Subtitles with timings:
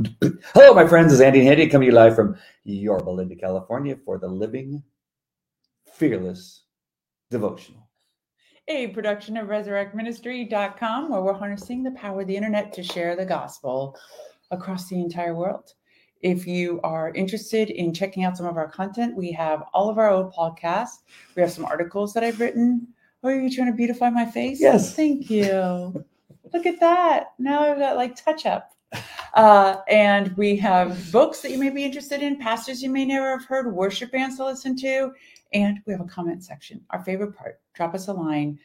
[0.54, 1.12] Hello, my friends.
[1.12, 4.82] It's Andy and Andy coming to you live from Yorba Linda, California for the Living
[5.94, 6.64] Fearless
[7.30, 7.88] Devotional.
[8.68, 13.24] A production of resurrectministry.com, where we're harnessing the power of the internet to share the
[13.24, 13.98] gospel
[14.50, 15.74] across the entire world.
[16.22, 19.98] If you are interested in checking out some of our content, we have all of
[19.98, 20.98] our old podcasts.
[21.34, 22.86] We have some articles that I've written.
[23.22, 24.60] Oh, are you trying to beautify my face?
[24.60, 24.94] Yes.
[24.94, 26.04] Thank you.
[26.52, 27.32] Look at that.
[27.38, 28.72] Now I've got like touch up.
[29.34, 33.30] Uh, and we have books that you may be interested in, pastors you may never
[33.38, 35.12] have heard, worship bands to listen to,
[35.52, 36.80] and we have a comment section.
[36.90, 38.58] Our favorite part drop us a line,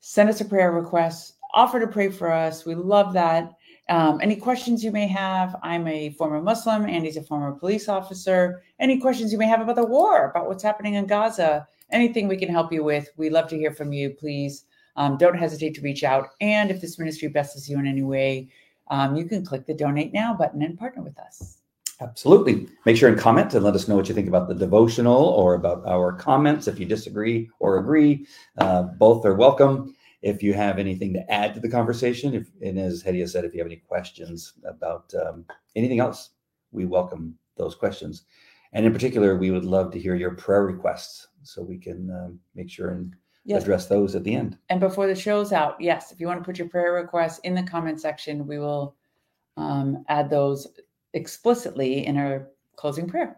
[0.00, 2.66] send us a prayer request, offer to pray for us.
[2.66, 3.52] We love that.
[3.88, 8.62] Um, any questions you may have, I'm a former Muslim, Andy's a former police officer.
[8.78, 12.36] Any questions you may have about the war, about what's happening in Gaza, anything we
[12.36, 14.10] can help you with, we love to hear from you.
[14.10, 14.64] Please
[14.96, 16.30] um, don't hesitate to reach out.
[16.40, 18.48] And if this ministry blesses you in any way,
[18.90, 21.58] um, you can click the donate now button and partner with us.
[22.00, 22.66] Absolutely.
[22.86, 25.54] Make sure and comment and let us know what you think about the devotional or
[25.54, 26.66] about our comments.
[26.66, 28.26] If you disagree or agree,
[28.58, 29.94] uh, both are welcome.
[30.22, 33.52] If you have anything to add to the conversation, if, and as Hedieh said, if
[33.52, 35.44] you have any questions about um,
[35.76, 36.30] anything else,
[36.72, 38.24] we welcome those questions.
[38.72, 42.38] And in particular, we would love to hear your prayer requests so we can um,
[42.54, 43.14] make sure and
[43.50, 43.62] Yes.
[43.62, 44.58] address those at the end.
[44.68, 47.54] And before the show's out, yes, if you want to put your prayer requests in
[47.54, 48.96] the comment section, we will
[49.56, 50.66] um, add those
[51.14, 53.36] explicitly in our closing prayer.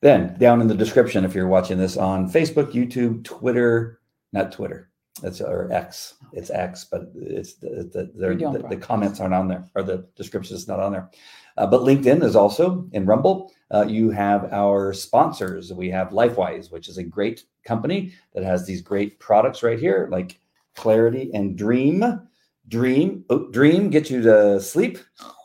[0.00, 4.00] Then down in the description, if you're watching this on Facebook, YouTube, Twitter,
[4.32, 9.20] not Twitter, that's or X, it's X, but it's the the, You're the, the comments
[9.20, 11.10] aren't on there or the description is not on there.
[11.56, 13.52] Uh, but LinkedIn is also in Rumble.
[13.70, 15.72] Uh, you have our sponsors.
[15.72, 20.08] We have LifeWise, which is a great company that has these great products right here,
[20.10, 20.38] like
[20.76, 22.28] Clarity and Dream.
[22.68, 24.98] Dream, oh, Dream gets you to sleep,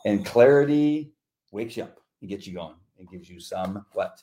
[0.06, 1.12] and Clarity
[1.50, 2.00] wakes you up.
[2.22, 2.76] It gets you going.
[2.98, 4.22] It gives you some what?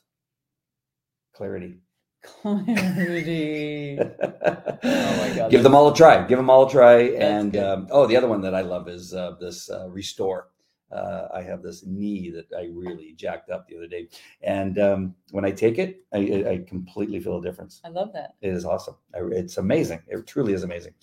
[1.34, 1.80] Clarity.
[2.24, 4.00] Clarity.
[4.00, 6.26] oh God, Give them all a try.
[6.26, 7.10] Give them all a try.
[7.10, 10.48] That's and um, oh, the other one that I love is uh, this uh, Restore.
[10.96, 14.08] Uh, I have this knee that I really jacked up the other day,
[14.42, 16.20] and um, when I take it, I,
[16.52, 17.82] I completely feel a difference.
[17.84, 18.36] I love that.
[18.42, 18.96] It is awesome.
[19.14, 20.02] I- It's amazing.
[20.08, 20.94] It truly is amazing.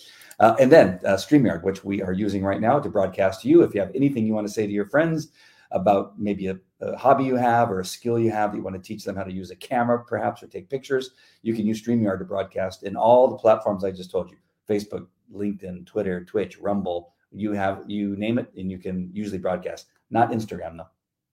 [0.41, 3.63] Uh, and then uh, StreamYard, which we are using right now to broadcast to you.
[3.63, 5.29] If you have anything you want to say to your friends
[5.73, 8.77] about maybe a, a hobby you have or a skill you have that you want
[8.77, 11.11] to teach them how to use a camera, perhaps, or take pictures,
[11.43, 14.37] you can use StreamYard to broadcast in all the platforms I just told you
[14.69, 17.15] Facebook, LinkedIn, Twitter, Twitch, Rumble.
[17.35, 19.87] You have, you name it, and you can usually broadcast.
[20.11, 20.89] Not Instagram, though.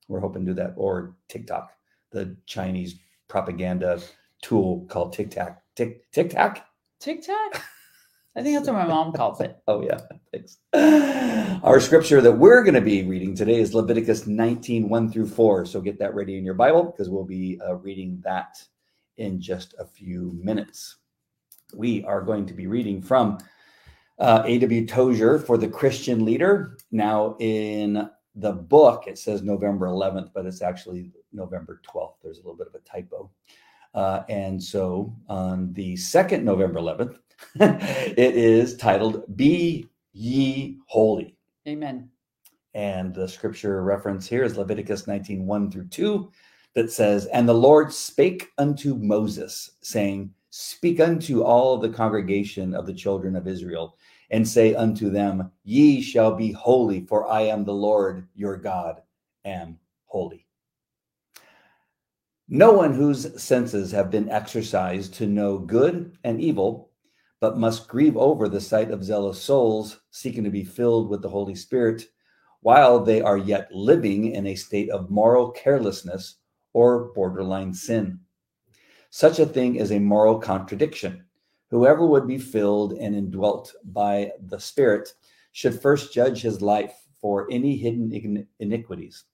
[0.07, 1.71] We're hoping to do that, or TikTok,
[2.11, 2.95] the Chinese
[3.27, 4.01] propaganda
[4.41, 5.61] tool called TikTok.
[5.75, 6.65] Tik TikTok.
[6.99, 7.63] Tic Tac?
[8.35, 9.57] I think that's what my mom calls it.
[9.67, 9.99] Oh yeah,
[10.31, 10.57] thanks.
[11.63, 15.65] Our scripture that we're going to be reading today is Leviticus 19, 1 through 4.
[15.65, 18.61] So get that ready in your Bible because we'll be uh, reading that
[19.17, 20.97] in just a few minutes.
[21.73, 23.37] We are going to be reading from
[24.19, 24.85] uh, A.W.
[24.85, 26.77] Tozer for the Christian leader.
[26.91, 32.15] Now, in the book, it says November 11th, but it's actually November 12th.
[32.21, 33.31] There's a little bit of a typo.
[33.93, 37.17] Uh, and so on the second November 11th,
[37.55, 41.35] it is titled Be Ye Holy.
[41.67, 42.09] Amen.
[42.73, 46.31] And the scripture reference here is Leviticus 19 1 through 2
[46.75, 52.85] that says, And the Lord spake unto Moses, saying, Speak unto all the congregation of
[52.85, 53.97] the children of Israel,
[54.31, 59.01] and say unto them, Ye shall be holy, for I am the Lord your God,
[59.45, 60.47] am holy.
[62.47, 66.89] No one whose senses have been exercised to know good and evil,
[67.39, 71.29] but must grieve over the sight of zealous souls seeking to be filled with the
[71.29, 72.07] Holy Spirit
[72.61, 76.37] while they are yet living in a state of moral carelessness
[76.73, 78.19] or borderline sin.
[79.09, 81.25] Such a thing is a moral contradiction.
[81.69, 85.13] Whoever would be filled and indwelt by the Spirit
[85.51, 89.25] should first judge his life for any hidden iniquities.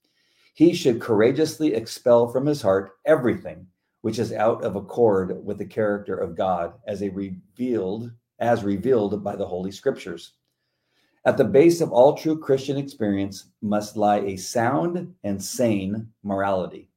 [0.54, 3.66] He should courageously expel from his heart everything
[4.00, 9.24] which is out of accord with the character of God as a revealed as revealed
[9.24, 10.34] by the holy scriptures.
[11.24, 16.88] At the base of all true Christian experience must lie a sound and sane morality.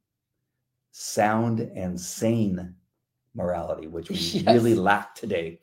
[0.92, 2.76] Sound and sane
[3.36, 4.46] morality, which we Yes.
[4.48, 5.60] really lack today.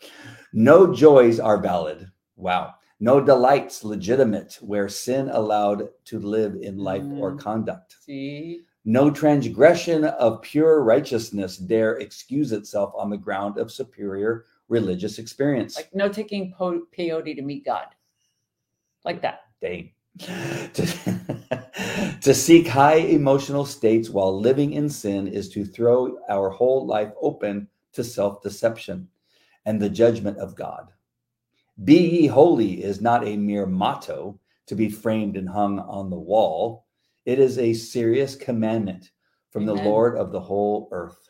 [0.52, 2.11] No joys are valid.
[2.37, 2.75] Wow.
[3.00, 7.38] No delights legitimate where sin allowed to live in life or Mm.
[7.40, 7.96] conduct.
[8.00, 8.62] See?
[8.87, 15.76] No transgression of pure righteousness dare excuse itself on the ground of superior religious experience.
[15.76, 17.87] Like no taking po- peyote to meet God.
[19.05, 19.40] Like that.
[19.61, 19.90] Dang.
[22.26, 27.12] To, seek high emotional states while living in sin is to throw our whole life
[27.23, 29.06] open to self deception
[29.64, 30.88] and the judgment of God.
[31.84, 36.19] Be ye holy is not a mere motto to be framed and hung on the
[36.19, 36.87] wall.
[37.26, 39.12] It is a serious commandment
[39.52, 39.76] from Amen.
[39.76, 41.29] the Lord of the whole earth.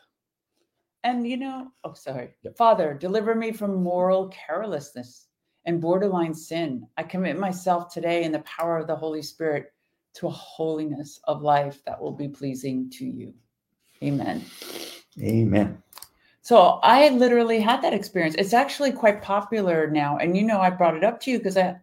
[1.03, 2.33] And you know, oh, sorry.
[2.41, 2.57] Yep.
[2.57, 5.27] Father, deliver me from moral carelessness
[5.65, 6.87] and borderline sin.
[6.97, 9.73] I commit myself today in the power of the Holy Spirit
[10.17, 13.33] to a holiness of life that will be pleasing to you.
[14.03, 14.43] Amen.
[15.21, 15.81] Amen.
[16.41, 18.35] So I literally had that experience.
[18.37, 20.17] It's actually quite popular now.
[20.17, 21.77] And you know, I brought it up to you because I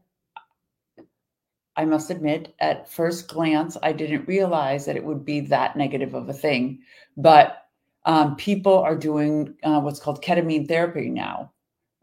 [1.76, 6.14] I must admit, at first glance, I didn't realize that it would be that negative
[6.14, 6.80] of a thing.
[7.16, 7.66] But
[8.06, 11.52] um, people are doing uh, what's called ketamine therapy now,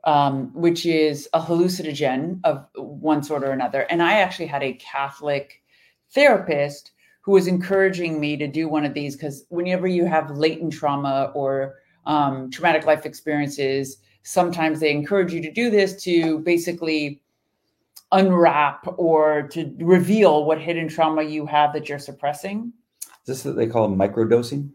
[0.04, 3.82] um, which is a hallucinogen of one sort or another.
[3.84, 5.61] And I actually had a Catholic
[6.14, 6.92] therapist
[7.22, 11.32] who was encouraging me to do one of these because whenever you have latent trauma
[11.36, 11.76] or
[12.06, 17.22] um, traumatic life experiences, sometimes they encourage you to do this to basically
[18.12, 22.74] unwrap or to reveal what hidden trauma you have that you're suppressing.
[23.02, 24.72] Is this what they call microdosing?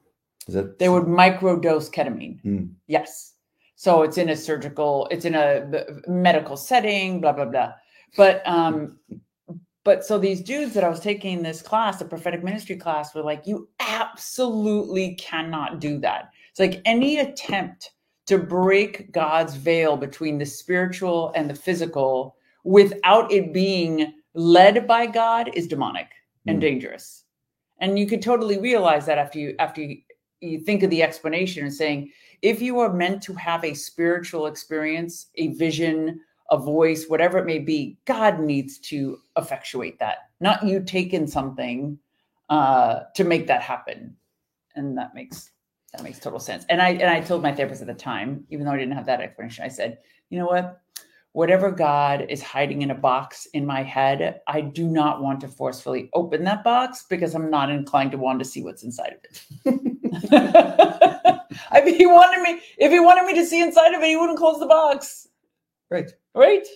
[0.47, 0.79] Is it?
[0.79, 2.41] They would microdose ketamine.
[2.43, 2.67] Hmm.
[2.87, 3.35] Yes.
[3.75, 5.69] So it's in a surgical, it's in a
[6.06, 7.73] medical setting, blah, blah, blah.
[8.17, 8.99] But, um,
[9.87, 13.23] but so these dudes that I was taking this class, the prophetic ministry class, were
[13.23, 16.31] like, you absolutely cannot do that.
[16.50, 17.93] It's like any attempt
[18.27, 22.35] to break God's veil between the spiritual and the physical
[22.65, 26.09] without it being led by God is demonic
[26.49, 26.62] and Mm.
[26.62, 27.23] dangerous.
[27.79, 29.99] And you could totally realize that after you after you,
[30.41, 32.11] you think of the explanation and saying,
[32.43, 37.46] if you are meant to have a spiritual experience, a vision, a voice, whatever it
[37.46, 41.98] may be, God needs to effectuate that, not you taking something
[42.48, 44.16] uh, to make that happen.
[44.75, 45.50] And that makes
[45.93, 46.64] that makes total sense.
[46.69, 49.06] And I and I told my therapist at the time, even though I didn't have
[49.06, 49.98] that explanation, I said,
[50.31, 50.81] you know what?
[51.32, 55.48] Whatever God is hiding in a box in my head, I do not want to
[55.48, 59.20] forcefully open that box because I'm not inclined to want to see what's inside of
[59.25, 59.82] it.
[61.70, 64.16] I mean, he wanted me, if he wanted me to see inside of it, he
[64.16, 65.28] wouldn't close the box.
[65.90, 66.10] Right.
[66.37, 66.67] Right?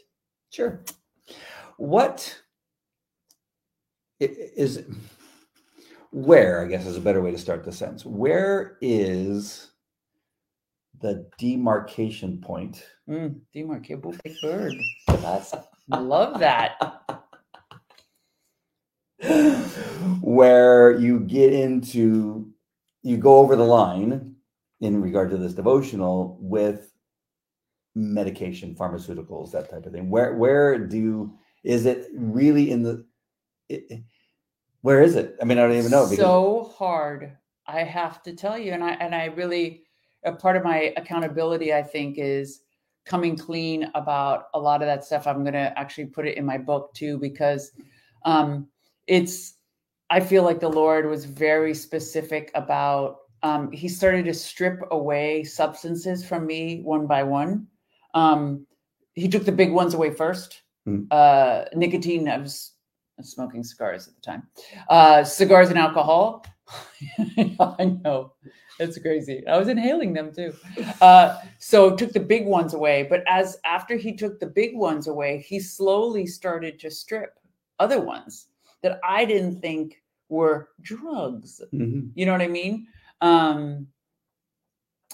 [0.51, 0.83] Sure.
[1.77, 2.43] What
[4.19, 4.85] is
[6.11, 8.05] where, I guess is a better way to start the sentence.
[8.05, 9.71] Where is
[11.01, 14.75] the demarcation point Mm, demarcable big bird.
[15.09, 15.53] That's
[15.91, 16.77] I love that.
[20.21, 22.49] where you get into
[23.03, 24.37] you go over the line
[24.81, 26.93] in regard to this devotional with
[27.95, 31.33] medication pharmaceuticals that type of thing where where do
[31.65, 33.05] is it really in the
[33.69, 34.03] it,
[34.83, 37.37] where is it i mean i don't even know because so hard.
[37.67, 39.85] I have to tell you, and I and I really
[40.25, 42.63] a part of my accountability, I think, is
[43.07, 45.27] coming clean about a lot of that stuff.
[45.27, 47.73] I'm gonna actually put it in my book too, because
[48.25, 48.69] um
[49.07, 49.55] it's
[50.11, 55.45] I feel like the Lord was very specific about um he started to strip away
[55.45, 57.69] substances from me one by one.
[58.15, 58.67] Um
[59.15, 60.63] he took the big ones away first.
[60.85, 61.05] Hmm.
[61.11, 62.73] Uh nicotine, I was
[63.23, 64.49] smoking cigars at the time.
[64.89, 66.45] Uh cigars and alcohol.
[67.61, 68.33] I know.
[68.79, 69.47] That's crazy.
[69.47, 70.55] I was inhaling them too.
[71.03, 73.03] Uh, so took the big ones away.
[73.03, 77.39] But as after he took the big ones away, he slowly started to strip
[77.79, 78.47] other ones
[78.83, 81.61] that I didn't think were drugs.
[81.75, 82.11] Mhm.
[82.15, 82.87] You know what I mean?
[83.21, 83.87] Um,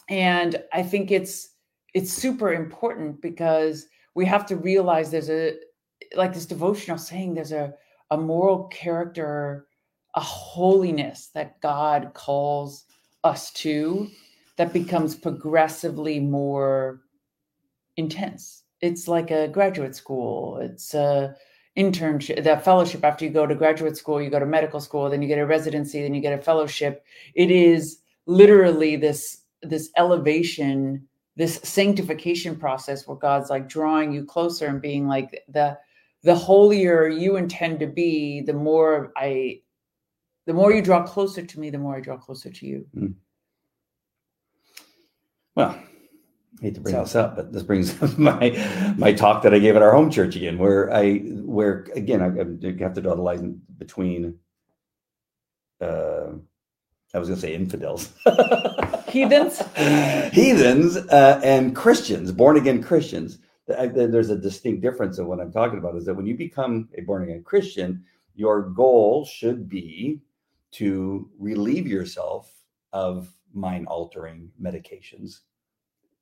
[0.09, 1.56] and I think it's
[1.97, 5.55] it's super important because we have to realize there's a
[6.15, 7.73] like this devotional saying there's a
[8.11, 9.67] a moral character,
[10.15, 12.85] a holiness that God calls
[13.25, 14.09] us to
[14.59, 17.01] that becomes progressively more
[17.97, 18.65] intense.
[18.83, 20.59] It's like a graduate school.
[20.59, 21.35] It's a
[21.79, 25.23] internship, that fellowship after you go to graduate school, you go to medical school, then
[25.23, 27.07] you get a residency, then you get a fellowship.
[27.35, 34.67] It is literally this this elevation, this sanctification process where God's like drawing you closer
[34.67, 35.79] and being like the
[36.23, 39.61] the holier you intend to be, the more I
[40.47, 42.87] the more you draw closer to me, the more I draw closer to you.
[45.55, 45.71] well
[46.59, 49.53] I hate to bring So- this up but this brings up my my talk that
[49.55, 53.01] i gave at our home church again where i where again i, I have to
[53.03, 54.39] draw the line between
[55.81, 56.29] uh
[57.15, 58.13] i was going to say infidels
[59.17, 59.59] Heathens?
[60.35, 65.51] heathens uh, and christians born again christians th- there's a distinct difference of what i'm
[65.51, 68.05] talking about is that when you become a born again christian
[68.35, 70.21] your goal should be
[70.73, 72.53] to relieve yourself
[72.93, 75.41] of mind altering medications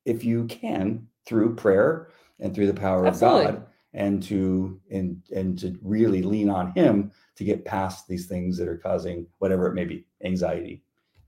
[0.05, 2.07] if you can through prayer
[2.39, 3.45] and through the power Absolutely.
[3.45, 8.27] of God and to and and to really lean on him to get past these
[8.27, 10.83] things that are causing whatever it may be anxiety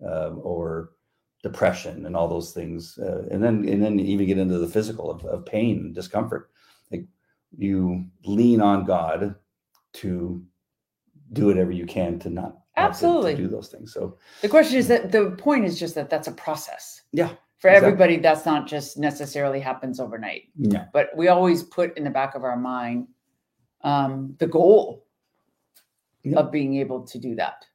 [0.06, 0.92] um, or
[1.44, 5.10] depression and all those things uh, and then and then even get into the physical
[5.12, 6.50] of, of pain and discomfort
[6.92, 7.06] like
[7.58, 9.36] you lean on god
[9.94, 10.44] to
[11.34, 13.36] do whatever you can to not have to- Absolutely.
[13.36, 16.28] to do those things so The question is that the point is just that that's
[16.28, 17.02] a process.
[17.12, 17.30] Yeah,
[17.60, 17.76] For exactly.
[17.88, 20.44] everybody, that's not just necessarily happens overnight.
[20.58, 23.08] yeah But we always put in the back of our mind
[23.84, 25.06] um, the goal
[26.24, 26.40] Yeah.
[26.40, 27.66] of being able to do that.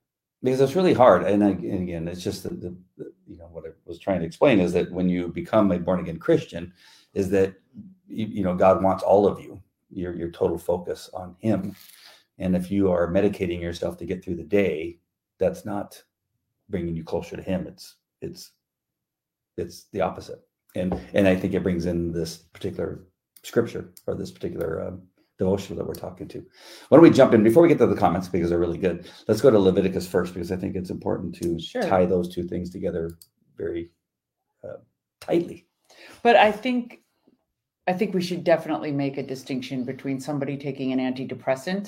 [0.42, 3.64] Because it's really hard and, I, and again it's just the, the you know what
[3.64, 6.72] i was trying to explain is that when you become a born again christian
[7.14, 7.54] is that
[8.08, 11.74] you, you know god wants all of you your your total focus on him.
[12.38, 14.98] And if you are medicating yourself to get through the day
[15.38, 16.02] that's not
[16.68, 17.66] bringing you closer to him.
[17.66, 18.52] It's it's
[19.56, 20.40] it's the opposite.
[20.74, 23.04] And and i think it brings in this particular
[23.42, 25.02] scripture or this particular um,
[25.42, 26.38] devotional that we're talking to
[26.88, 28.96] why don't we jump in before we get to the comments because they're really good
[29.28, 31.82] let's go to leviticus first because i think it's important to Sure.
[31.92, 33.02] tie those two things together
[33.62, 33.82] very
[34.64, 34.78] uh,
[35.20, 35.58] tightly
[36.26, 36.82] But I think
[37.90, 41.84] I think we should definitely make a distinction between somebody taking an antidepressant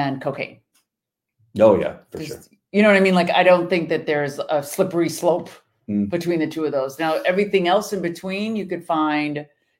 [0.00, 0.56] and cocaine.
[1.66, 2.40] oh yeah for sure
[2.72, 3.14] You know what I mean?
[3.22, 5.50] Like I don't think that there's a slippery slope
[5.90, 6.10] Mm.
[6.16, 6.98] between the two of those.
[7.04, 9.34] Now everything else in between you could find,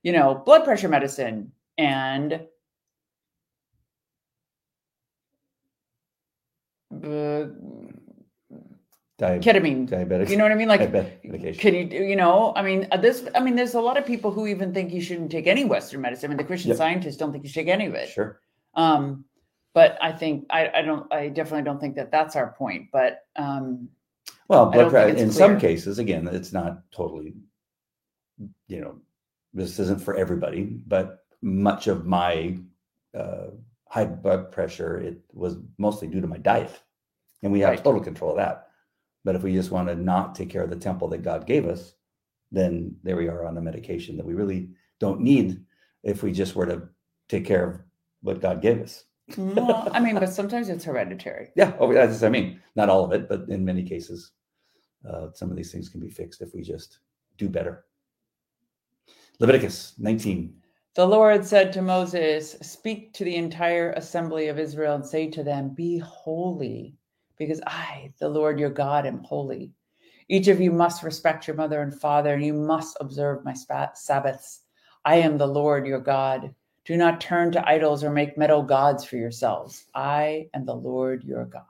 [0.07, 2.29] you know, blood pressure medicine and
[7.05, 7.47] uh,
[9.19, 9.89] Di- ketamine.
[9.89, 10.69] diabetic You know what I mean?
[10.69, 10.93] Like
[11.59, 14.07] can you do- you know i mean uh, this i mean there's a lot of
[14.07, 16.79] people who even think you shouldn't take any western medicine i mean the christian Yep.
[16.79, 18.41] scientists don't think you should take any of it sure
[18.75, 19.25] um
[19.75, 23.27] but i think i i don't i definitely don't think that that's our point but
[23.37, 23.89] um
[24.49, 27.35] Well, blood don't think pressure it's in some cases, again, it's not totally,
[28.69, 28.95] you know,
[29.53, 32.57] this isn't for everybody, but much of my
[33.15, 33.49] uh,
[33.89, 36.73] high blood pressure it was mostly due to my diet,
[37.43, 37.85] and we have Right.
[37.85, 38.69] total control of that.
[39.25, 41.67] But if we just want to not take care of the temple that God gave
[41.67, 41.95] us,
[42.51, 45.65] then there we are on a medication that we really don't need
[46.03, 46.89] if we just were to
[47.29, 47.81] take care of
[48.23, 49.05] what God gave us.
[49.37, 53.13] well, i mean but sometimes it's hereditary Yeah, oh, that's I mean, not all of
[53.13, 54.33] it, but in many cases,
[55.09, 57.01] uh, some of these things can be fixed if we just
[57.37, 57.85] do better.
[59.41, 60.55] Leviticus 19.
[60.95, 65.45] the lord said to moses speak to the entire assembly of israel and say to
[65.45, 66.98] them be holy
[67.39, 69.73] because i the lord your god am holy
[70.31, 74.61] Each of you must respect your mother and father, and you must observe my Sabbaths.
[75.05, 76.55] I am the Lord your God.
[76.85, 79.87] Do not turn to idols or make metal gods for yourselves.
[79.95, 81.65] I am the Lord your God.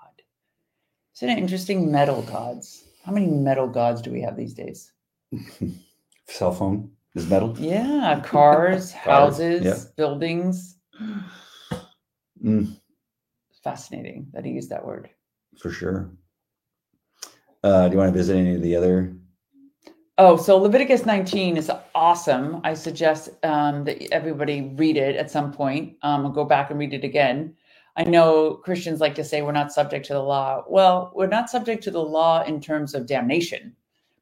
[1.14, 1.92] Isn't it interesting?
[1.92, 2.82] Metal gods.
[3.04, 4.92] How many metal gods do we have these days?
[6.26, 7.54] Cell phone is metal.
[7.58, 9.78] Yeah, cars, houses, yeah.
[9.96, 10.78] buildings.
[12.44, 12.74] Mm,
[13.62, 15.10] Fascinating that he used that word.
[15.58, 16.10] For sure.
[17.62, 19.14] Uh, do you want to visit any of the other?
[20.20, 22.60] Oh, so Leviticus 19 is awesome.
[22.64, 25.96] I suggest um, that everybody read it at some point.
[26.02, 27.54] Um, go back and read it again.
[27.96, 30.64] I know Christians like to say we're not subject to the law.
[30.68, 33.74] Well, we're not subject to the law in terms of damnation,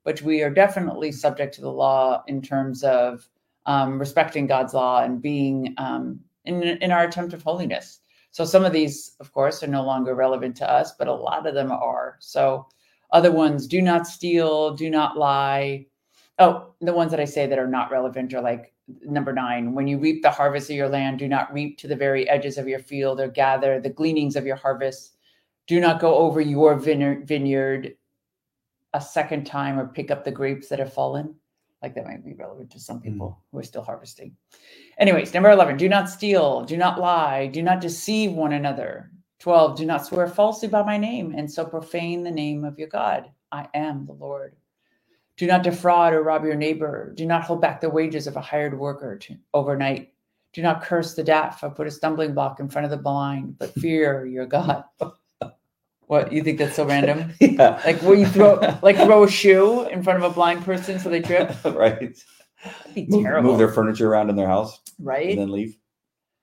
[0.05, 3.29] but we are definitely subject to the law in terms of
[3.67, 8.01] um, respecting God's law and being um, in, in our attempt of holiness.
[8.37, 11.47] So some of these, of course, are no longer relevant to us, but a lot
[11.47, 12.17] of them are.
[12.19, 12.67] So
[13.11, 15.87] other ones, do not steal, do not lie.
[16.39, 19.73] Oh, the ones that I say that are not relevant are like number nine.
[19.73, 22.59] When you reap the harvest of your land, do not reap to the very edges
[22.59, 25.17] of your field or gather the gleanings of your harvest.
[25.67, 27.97] Do not go over your vineyard,
[28.93, 31.37] a second time or pick up the grapes that have fallen.
[31.83, 33.05] Like that might be relevant to some hmm.
[33.05, 34.37] people who are still harvesting.
[34.99, 39.11] Anyways, number 11, do not steal, do not lie, do not deceive one another.
[39.41, 42.89] 12, do not swear falsely by my name and so profane the name of your
[42.89, 43.31] God.
[43.53, 44.57] I am the Lord.
[45.37, 47.13] Do not defraud or rob your neighbor.
[47.15, 50.13] Do not hold back the wages of a hired worker to, overnight.
[50.55, 53.59] Do not curse the deaf or put a stumbling block in front of the blind,
[53.59, 54.85] but fear your God.
[56.07, 57.33] What, you think that's so random?
[57.41, 57.81] yeah.
[57.85, 61.09] Like where you throw like throw a shoe in front of a blind person so
[61.11, 61.53] they trip?
[61.65, 62.17] right.
[62.65, 63.51] That'd be Move, terrible.
[63.51, 65.31] move their furniture around in their house right?
[65.31, 65.77] and then leave.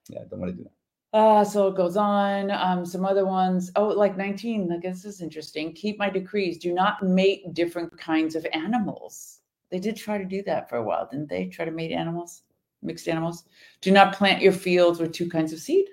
[0.10, 1.17] Yeah, don't want to do that.
[1.17, 2.50] Uh, so it goes on.
[2.51, 3.72] Um, some other ones.
[3.75, 4.67] Oh, like 19.
[4.67, 5.74] Like this is interesting.
[5.74, 6.58] Keep my decrees.
[6.58, 9.39] Do not mate different kinds of animals.
[9.70, 11.46] They did try to do that for a while, didn't they?
[11.48, 12.43] Try to mate animals,
[12.82, 13.43] mixed animals.
[13.82, 15.86] Do not plant your fields with two kinds of seed.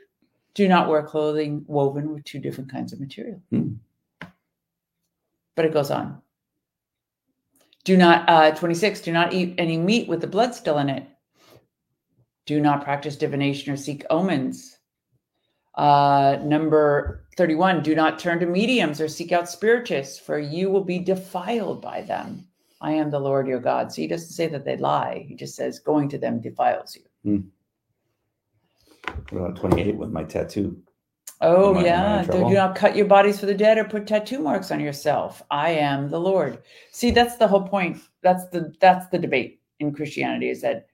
[0.54, 3.40] Do not wear clothing woven with two different kinds of material.
[3.50, 3.74] Hmm.
[5.56, 6.20] But it goes on.
[7.84, 11.06] Do not, uh, 26, do not eat any meat with the blood still in it.
[12.46, 14.78] Do not practice divination or seek omens.
[15.74, 20.84] Uh, number 31, do not turn to mediums or seek out spiritists, for you will
[20.84, 22.46] be defiled by them.
[22.80, 23.92] I am the Lord your God.
[23.92, 25.24] So he doesn't say that they lie.
[25.28, 27.02] He just says going to them defiles you.
[27.40, 27.44] What
[29.30, 30.82] about 28 with my tattoo?
[31.40, 32.24] Oh I- yeah.
[32.24, 35.42] Do, not cut your bodies for the dead or put tattoo marks on yourself.
[35.50, 36.62] I am the Lord.
[36.92, 37.98] See, that's the whole point.
[38.22, 40.86] That's the that's the debate in Christianity is that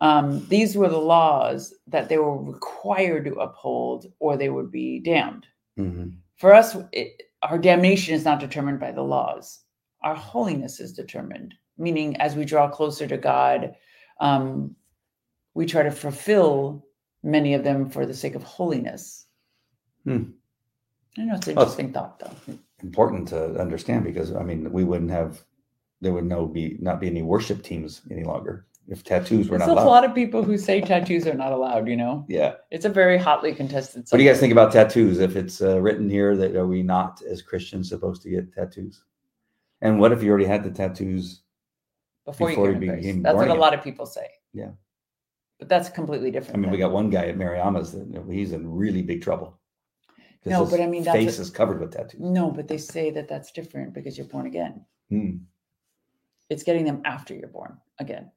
[0.00, 5.00] um, these were the laws that they were required to uphold, or they would be
[5.00, 5.46] damned.
[5.76, 6.14] Mhm.
[6.36, 9.60] For us, it, our damnation is not determined by the laws.
[10.02, 13.74] Our holiness is determined, meaning as we draw closer to God,
[14.20, 14.76] um,
[15.54, 16.84] we try to fulfill
[17.22, 19.26] many of them for the sake of holiness.
[20.04, 20.30] Hmm.
[21.16, 22.58] I know it's an interesting thought, though.
[22.82, 25.42] Important to understand because I mean we wouldn't have
[26.00, 29.68] there would no be not be any worship teams any longer if tattoos were There's
[29.68, 31.88] not a lot of people who say tattoos are not allowed.
[31.88, 32.54] You know, yeah.
[32.70, 34.06] it's a very hotly contested.
[34.08, 35.18] What do you guys think about tattoos?
[35.18, 39.02] If it's uh, written here that are we not as Christians supposed to get tattoos?
[39.80, 41.42] And what if you already had the tattoos?
[42.32, 43.02] before, before you you get embraced?
[43.02, 44.26] became That's what a lot of people say.
[44.52, 44.70] Yeah.
[45.58, 46.56] But that's completely different.
[46.56, 49.22] I mean, we got one guy at Mariama's that you know, he's in really big
[49.22, 49.58] trouble.
[50.44, 52.20] No, but I mean, that's face is covered with tattoos.
[52.20, 54.84] no, but they say that that's different because you're born again.
[55.10, 55.30] Hmm.
[56.48, 58.30] It's getting them after you're born again.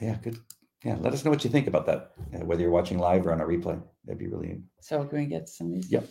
[0.00, 0.38] Yeah, good.
[0.84, 2.12] Yeah, let us know what you think about that.
[2.34, 5.26] uh, whether you're watching live or on a replay, that'd be really So can we
[5.26, 5.90] get some of these?
[5.90, 6.08] Yep.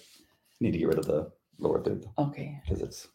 [0.60, 2.60] need to get rid of the lower third Okay.
[2.64, 3.08] because it's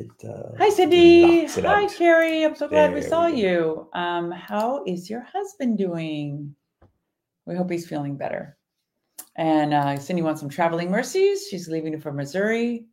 [0.00, 0.28] it.
[0.28, 1.46] Uh, Hi, Cindy.
[1.46, 1.92] Hi, out.
[1.94, 2.44] Carrie.
[2.44, 3.36] I'm so glad we There saw we go.
[3.38, 3.88] you.
[3.92, 6.54] Um, how is your husband doing?
[7.46, 8.56] We hope he's feeling better.
[9.36, 11.46] And uh, Cindy wants some traveling mercies.
[11.48, 12.86] She's leaving for Missouri.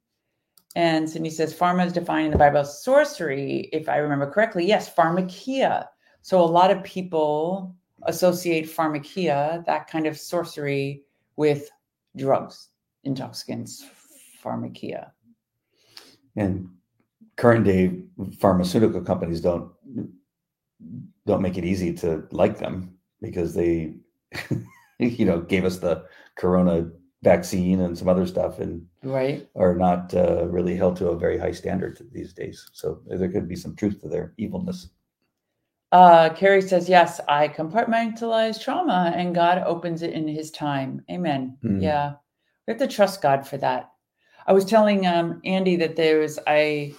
[0.76, 4.66] And Cindy says pharma is defined in the Bible as sorcery, if I remember correctly.
[4.66, 5.88] Yes, pharmakeia.
[6.22, 11.04] So a lot of people associate pharmakeia, that kind of sorcery,
[11.38, 11.70] with
[12.18, 12.70] drugs,
[13.04, 13.86] intoxicants,
[14.44, 15.12] pharmakeia.
[16.36, 16.70] and
[17.38, 18.02] current day
[18.40, 19.72] pharmaceutical companies don't
[21.26, 23.96] don't make it easy to like them because they
[25.00, 26.90] you know gave us the corona
[27.24, 29.48] vaccine and some other stuff and Right.
[29.56, 33.48] are not uh, really held to a very high standard these days so there could
[33.48, 34.90] be some truth to their evilness
[35.92, 41.04] Uh, Carrie says, Yes, I compartmentalize trauma and God opens it in his time.
[41.10, 41.58] Amen.
[41.64, 41.82] Mm.
[41.82, 42.14] Yeah.
[42.68, 43.92] We have to trust God for that.
[44.48, 46.94] I was telling um, Andy that there was I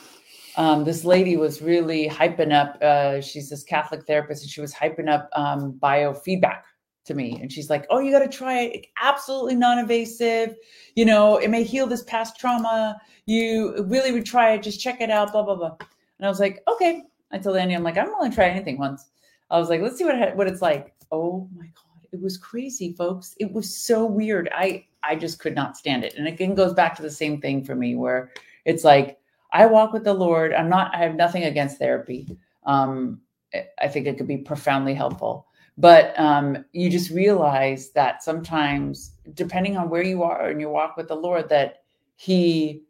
[0.56, 2.78] um, this lady was really hyping up.
[2.82, 6.62] Uh, she's this Catholic therapist, and she was hyping up um, biofeedback
[7.04, 7.38] to me.
[7.40, 8.86] And she's like, "Oh, you got to try it.
[9.02, 10.56] Absolutely non-invasive.
[10.94, 12.98] You know, it may heal this past trauma.
[13.26, 14.62] You really would try it.
[14.62, 15.32] Just check it out.
[15.32, 15.76] Blah blah blah."
[16.18, 18.78] And I was like, "Okay." I told Andy, "I'm like, I'm willing to try anything
[18.78, 19.10] once."
[19.50, 22.94] I was like, "Let's see what what it's like." Oh my god, it was crazy,
[22.94, 23.34] folks.
[23.38, 24.48] It was so weird.
[24.54, 26.14] I I just could not stand it.
[26.16, 28.32] And again, goes back to the same thing for me, where
[28.64, 29.18] it's like
[29.56, 30.52] I walk with the Lord.
[30.52, 30.94] I'm not.
[30.94, 32.28] I have nothing against therapy.
[32.64, 33.22] Um,
[33.54, 35.46] I- think it could be profoundly helpful.
[35.78, 40.98] But um, you just realize that sometimes, depending on where you are in your walk
[40.98, 41.84] with the Lord, that
[42.16, 42.82] He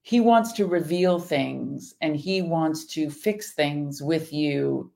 [0.00, 4.90] He wants to reveal things and He wants to fix things with you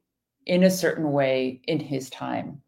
[0.47, 2.63] in a certain way in His time.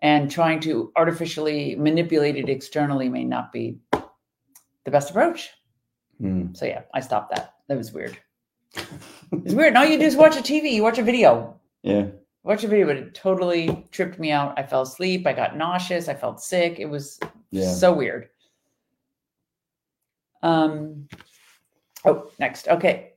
[0.00, 3.78] And trying to artificially manipulate it externally may not be
[4.84, 5.50] the best approach.
[6.20, 6.54] Hmm.
[6.54, 7.54] So yeah, I stopped that.
[7.68, 8.16] That was weird.
[8.74, 9.68] It's weird.
[9.68, 11.58] And all you do is watch a TV, you watch a video.
[11.82, 12.06] yeah
[12.46, 14.56] Watch a video, but it totally tripped me out.
[14.56, 15.26] I fell asleep.
[15.26, 16.08] I got nauseous.
[16.08, 16.78] I felt sick.
[16.78, 17.18] It was
[17.50, 18.28] yeah so weird.
[20.44, 21.08] Um.
[22.04, 22.68] Oh, next.
[22.68, 23.14] Okay.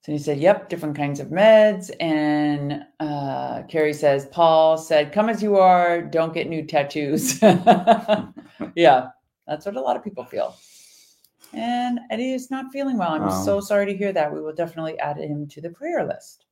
[0.00, 5.28] So he said, "Yep, different kinds of meds." And uh, Carrie says, "Paul said, come
[5.28, 6.00] as you are.
[6.00, 7.42] Don't get new tattoos."
[8.74, 9.08] yeah,
[9.46, 10.56] that's what a lot of people feel.
[11.52, 13.10] And Eddie is not feeling well.
[13.10, 13.62] I'm so um.
[13.62, 14.32] sorry to hear that.
[14.32, 16.46] We will definitely add him to the prayer list.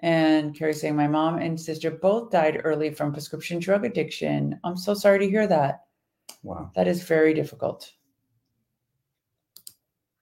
[0.00, 4.58] And Carrie saying, My mom and sister both died early from prescription drug addiction.
[4.64, 5.84] I'm so sorry to hear that.
[6.42, 7.92] wow That is very difficult.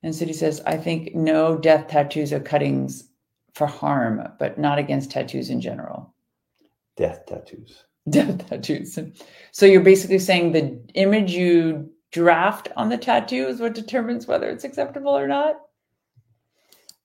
[0.03, 3.09] And Cindy says, I think no death tattoos or cuttings
[3.55, 6.15] for harm, but not against tattoos in general.
[6.97, 8.99] death tattoos Death tattoos.
[9.53, 14.49] So you're basically saying the image you draft on the tattoo is what determines whether
[14.49, 15.61] it's acceptable or not?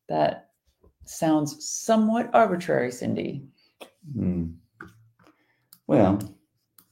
[0.10, 0.50] That
[1.06, 3.44] sounds somewhat arbitrary, Cindy.
[4.14, 4.52] Hmm.
[5.88, 6.20] well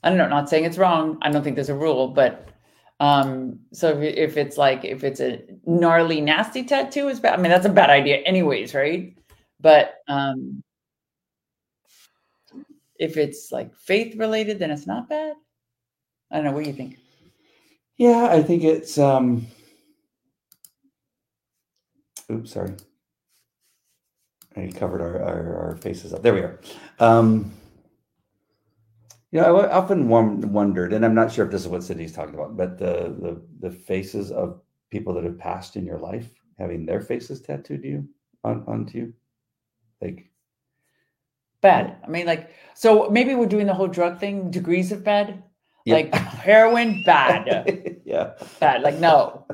[0.03, 1.17] I don't know, not saying it's wrong.
[1.21, 2.47] I don't think there's a rule, but
[3.01, 7.33] Um, so if, if it's like if it's a gnarly, nasty tattoo, is bad.
[7.33, 9.17] I mean, that's a bad idea, anyways, right?
[9.59, 10.63] But um,
[12.99, 15.33] if it's like faith related, then it's not bad.
[16.29, 16.51] I don't know.
[16.53, 17.00] What do you think?
[17.97, 19.47] Yeah, I think it's um
[22.31, 22.75] oops, sorry.
[24.57, 26.23] I covered our, our, our faces up.
[26.23, 26.59] There we are.
[26.99, 27.51] Um
[29.31, 30.09] you know, I often
[30.53, 33.69] wondered, and I'm not sure if this is what Cindy's talking about, but the, the
[33.69, 38.07] the faces of people that have passed in your life, having their faces tattooed you
[38.43, 39.13] on onto you,
[40.01, 40.31] like
[41.61, 41.97] bad.
[42.05, 45.43] I mean, like, so maybe we're doing the whole drug thing, degrees of bad.
[45.85, 46.13] Yep.
[46.13, 48.01] Like heroin, bad.
[48.05, 48.33] yeah.
[48.59, 48.81] Bad.
[48.81, 49.45] Like, no.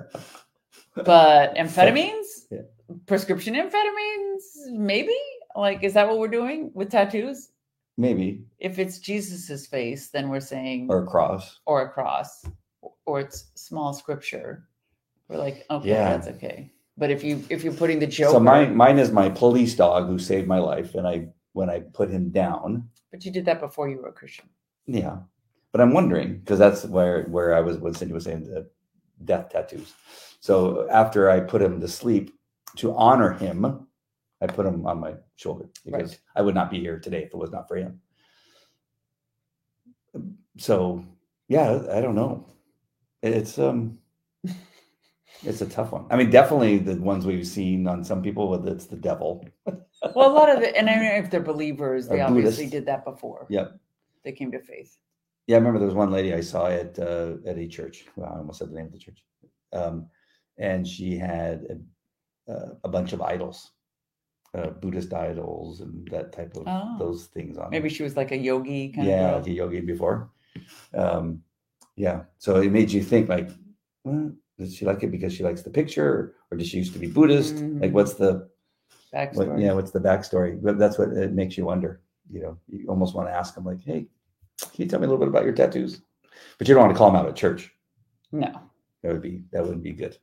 [0.96, 2.62] But amphetamines, yeah.
[3.06, 5.18] prescription amphetamines, maybe?
[5.56, 7.50] Like, is that what we're doing with tattoos?
[7.98, 8.44] Maybe.
[8.60, 11.60] If it's Jesus's face, then we're saying or a cross.
[11.66, 12.46] Or a cross.
[13.06, 14.68] Or it's small scripture.
[15.28, 16.10] We're like, okay, yeah.
[16.10, 16.72] that's okay.
[16.98, 20.08] But if you if you're putting the joke So mine mine is my police dog
[20.08, 22.90] who saved my life and I when I put him down.
[23.12, 24.46] But you did that before you were a Christian.
[24.86, 25.18] Yeah.
[25.78, 28.68] But I'm wondering, because that's where where I was when Cindy was saying the
[29.26, 29.94] death tattoos.
[30.40, 32.34] So after I put him to sleep
[32.78, 33.88] to honor him,
[34.42, 36.20] I put him on my shoulder because right.
[36.36, 38.02] I would not be here today if it was not for him.
[40.58, 41.06] So
[41.48, 42.48] yeah, I don't know.
[43.22, 44.00] It's um
[45.44, 46.08] it's a tough one.
[46.10, 49.48] I mean, definitely the ones we've seen on some people, whether it's the devil.
[49.68, 52.72] well, a lot of it, and I mean if they're believers, they obviously Buddhist.
[52.72, 53.46] did that before.
[53.52, 53.80] Yep.
[54.24, 54.98] They came to faith.
[55.48, 58.06] Yeah, I remember there was one lady I saw at uh, at a church.
[58.16, 59.24] Well, I almost said the name of the church.
[59.74, 60.08] Um,
[60.58, 61.66] and she had
[62.48, 63.72] a, uh, a bunch of idols
[64.58, 66.96] uh, Buddhist idols and that type of oh.
[67.00, 67.70] those things on.
[67.70, 69.42] Maybe she was like a yogi kind yeah, of.
[69.42, 70.30] like a yogi before.
[70.94, 71.44] Um,
[71.96, 73.50] yeah, so it made you think like,
[74.04, 77.00] well, does she like it because she likes the picture, or does she used to
[77.00, 77.56] be Buddhist?
[77.56, 77.82] Mm-hmm.
[77.82, 78.50] Like, what's the
[79.14, 79.48] backstory?
[79.50, 80.60] What, yeah, what's the backstory?
[80.62, 82.02] But that's what it makes you wonder.
[82.32, 84.08] You know, you almost want to ask them like, hey,
[84.60, 86.02] can you tell me a little bit about your tattoos?
[86.58, 87.72] But you don't want to call them out at church.
[88.32, 88.52] No,
[89.04, 90.18] that would be that wouldn't be good.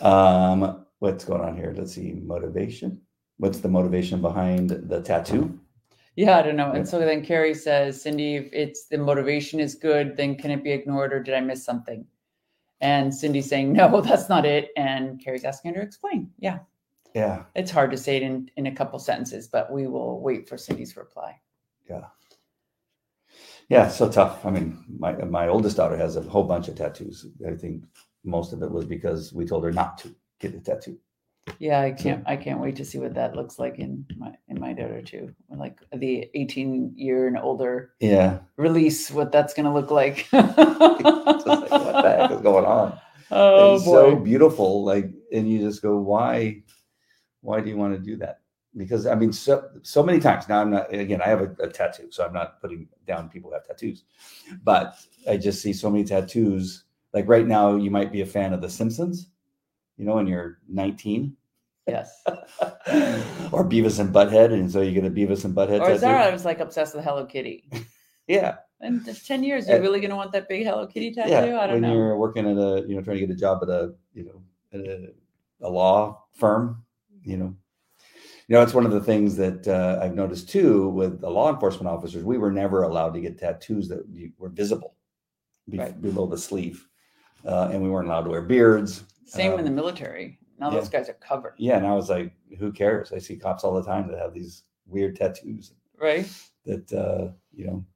[0.00, 1.74] Um, what's going on here?
[1.76, 3.00] Let's see, motivation
[3.42, 5.58] what's the motivation behind the tattoo?
[6.14, 6.70] Yeah, I don't know.
[6.70, 10.62] And so then Carrie says, Cindy, if it's the motivation is good, then can it
[10.62, 12.06] be ignored or did I miss something?
[12.80, 14.70] And Cindy's saying, no, that's not it.
[14.76, 16.30] And Carrie's asking her to explain.
[16.38, 16.60] Yeah.
[17.14, 17.42] Yeah.
[17.56, 20.56] It's hard to say it in, in a couple sentences, but we will wait for
[20.56, 21.40] Cindy's reply.
[21.90, 22.04] Yeah.
[23.68, 24.44] Yeah, so tough.
[24.44, 27.26] I mean, my my oldest daughter has a whole bunch of tattoos.
[27.46, 27.84] I think
[28.24, 30.98] most of it was because we told her not to get a tattoo.
[31.58, 32.22] Yeah, I can't.
[32.26, 35.34] I can't wait to see what that looks like in my in my daughter too.
[35.50, 37.92] Like the eighteen year and older.
[38.00, 38.40] Yeah.
[38.56, 40.28] Release what that's going to look like.
[40.32, 41.04] like.
[41.04, 42.98] What the heck is going on?
[43.30, 44.10] Oh it's boy.
[44.10, 44.84] so beautiful.
[44.84, 46.62] Like, and you just go, why?
[47.40, 48.41] Why do you want to do that?
[48.76, 50.60] Because I mean, so so many times now.
[50.60, 50.92] I'm not.
[50.92, 54.04] Again, I have a, a tattoo, so I'm not putting down people who have tattoos,
[54.64, 54.94] but
[55.28, 56.84] I just see so many tattoos.
[57.12, 59.28] Like right now, you might be a fan of The Simpsons
[59.96, 61.36] you know, when you're 19.
[61.86, 62.22] Yes.
[63.52, 65.80] or Beavis and Butthead, and so you get a Beavis and Butthead.
[65.80, 67.68] Or Zara was like obsessed with Hello Kitty.
[68.26, 68.56] yeah.
[68.80, 71.30] In ten years, uh, you're really gonna want that big Hello Kitty tattoo.
[71.30, 71.92] Yeah, I don't when know.
[71.92, 74.42] you're working at a, you know, trying to get a job at a, you know,
[74.74, 76.84] a, a law firm,
[77.22, 77.56] you know,
[78.52, 81.50] you know, it's one of the things that uh, I've noticed too with the law
[81.50, 82.22] enforcement officers.
[82.22, 84.04] We were never allowed to get tattoos that
[84.36, 84.94] were visible
[85.70, 86.02] be- right.
[86.02, 86.86] below the sleeve,
[87.46, 89.04] uh, and we weren't allowed to wear beards.
[89.24, 90.38] Same um, in the military.
[90.58, 90.80] Now yeah.
[90.80, 91.54] those guys are covered.
[91.56, 93.10] Yeah, and I was like, who cares?
[93.10, 95.72] I see cops all the time that have these weird tattoos.
[95.98, 96.30] Right.
[96.66, 97.86] That uh, you know.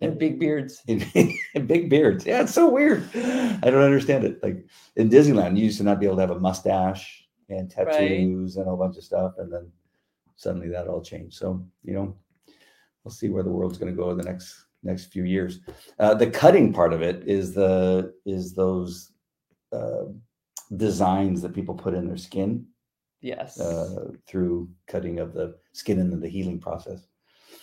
[0.00, 0.82] And big beards.
[0.88, 2.26] and big beards.
[2.26, 3.08] Yeah, it's so weird.
[3.14, 4.42] I don't understand it.
[4.42, 8.56] Like in Disneyland, you used to not be able to have a mustache and tattoos
[8.56, 8.60] right.
[8.60, 9.70] and a whole bunch of stuff, and then
[10.40, 11.36] suddenly that all changed.
[11.36, 12.16] So you know,
[13.04, 15.60] we'll see where the world's going to go in the next next few years.
[15.98, 19.12] Uh, the cutting part of it is the is those
[19.72, 20.06] uh,
[20.76, 22.66] designs that people put in their skin.
[23.20, 23.60] Yes.
[23.60, 27.06] Uh, through cutting of the skin into the healing process.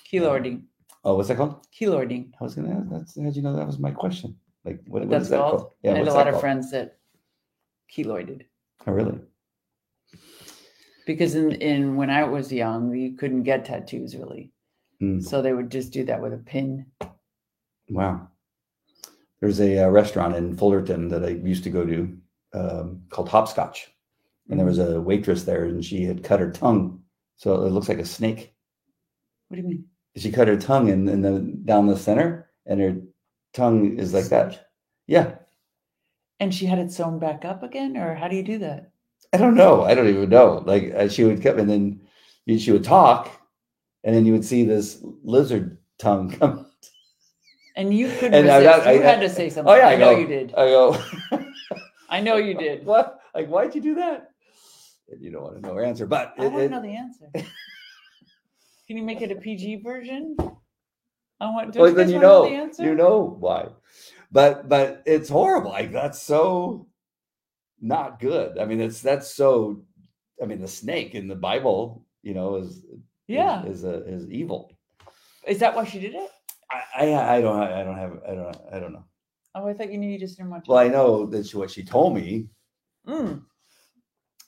[0.07, 0.65] Keloiding.
[1.03, 1.65] oh, what's that called?
[1.71, 2.31] Keloiding.
[2.39, 2.89] I was gonna ask.
[2.91, 4.37] That's how'd you know that was my question?
[4.65, 5.57] Like what, what that's is that called?
[5.57, 5.71] called?
[5.81, 6.99] Yeah, I had a lot of friends that
[7.91, 8.45] keloided.
[8.85, 9.19] Oh, really?
[11.07, 14.51] Because in in when I was young, you couldn't get tattoos really,
[15.01, 15.23] mm.
[15.23, 16.85] so they would just do that with a pin.
[17.89, 18.27] Wow.
[19.39, 22.17] There's a, a uh, restaurant in Fullerton that I used to go to
[22.53, 23.87] um, called hopscotch,
[24.49, 24.95] and there was mm.
[24.95, 27.01] a waitress there, and she had cut her tongue,
[27.37, 28.53] so it looks like a snake.
[29.47, 29.85] What do you mean?
[30.17, 32.97] She cut her tongue in, in the down the center, and her
[33.53, 34.71] tongue is like that.
[35.07, 35.35] Yeah.
[36.41, 38.91] And she had it sewn back up again, or how do you do that?
[39.33, 39.83] I don't know.
[39.83, 40.63] I don't even know.
[40.65, 42.01] Like uh, she would come and then
[42.45, 43.29] you- she would talk,
[44.03, 46.59] and then you would see this lizard tongue come.
[46.59, 46.65] Out.
[47.75, 48.87] And you couldn't And I- resist.
[48.87, 49.73] I- you I- had to say something.
[49.73, 50.53] Oh yeah, I, I, know go, you did.
[50.55, 51.03] I go.
[52.09, 52.85] I know you did.
[52.85, 53.19] what?
[53.35, 54.31] Like, why'd you do that?
[55.09, 57.29] And you don't want to know her answer, but I want to know the answer.
[58.87, 60.35] Can you make it a PG version?
[61.39, 61.73] I want.
[61.73, 62.83] Don't well, you then you wanna know, the answer?
[62.83, 63.67] you know why.
[64.31, 65.71] But but it's horrible.
[65.71, 66.87] Like that's so
[67.81, 68.57] not good.
[68.57, 69.83] I mean, it's that's so.
[70.41, 72.85] I mean, the snake in the Bible, you know, is
[73.27, 73.63] Yeah.
[73.65, 74.71] is, is, a, is evil.
[75.47, 76.29] Is that why she did it?
[76.71, 79.05] I, I I don't I don't have I don't I don't know.
[79.55, 80.69] Oh, I thought you knew you just didn't want to.
[80.71, 82.47] Well, I know that's what she told me.
[83.07, 83.41] Mm.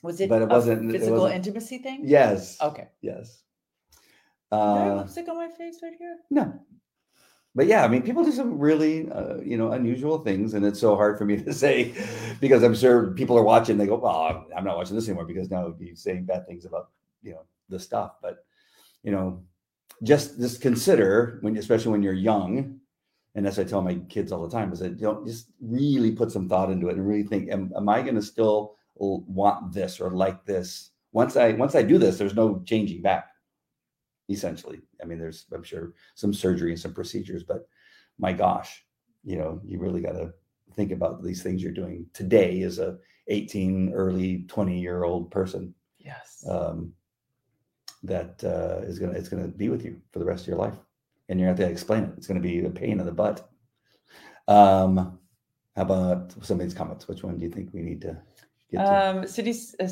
[0.04, 0.30] Was it?
[0.30, 2.02] But it wasn't- it physical wasn't- intimacy thing.
[2.04, 2.62] Yes.
[2.62, 2.88] Okay.
[3.02, 3.42] Yes.
[4.52, 6.18] Do I have Uh, lipstick on my face right here?
[6.30, 6.54] no.
[7.56, 10.80] But yeah, I mean, people do some really, uh, you know, unusual things, and it's
[10.80, 11.94] so hard for me to say
[12.40, 13.78] because I'm sure people are watching.
[13.78, 16.90] They go, "Well, I'm- not watching this anymore because now he's saying bad things about,
[17.24, 18.46] you know, the stuff." But
[19.04, 19.44] you know,
[20.04, 22.80] just just consider when, especially when you're young,
[23.36, 25.48] and that's what I tell my kids all the time is that you know, just
[25.62, 28.76] really put some thought into it and really think, "Am, am I going to still
[28.96, 33.28] want this or like this?" Once I once I do this, there's no changing back.
[34.30, 37.68] Essentially, I mean, there's I'm sure some surgery and some procedures, but
[38.18, 38.86] my gosh,
[39.24, 40.34] you know, you really got to
[40.76, 45.74] think about these things you're doing today as a 18, early 20 year old person
[46.00, 46.46] Yes.
[46.50, 46.94] um,
[48.04, 50.76] that uh, is gonna it's gonna be with you for the rest of your life,
[51.28, 52.12] and you're gonna have to explain it.
[52.18, 53.50] It's gonna be a pain in the butt.
[54.48, 55.20] Um,
[55.76, 57.08] how about some of these comments?
[57.08, 58.49] Which one do you think we need to to?
[58.78, 59.88] Um, Cindy uh, uh,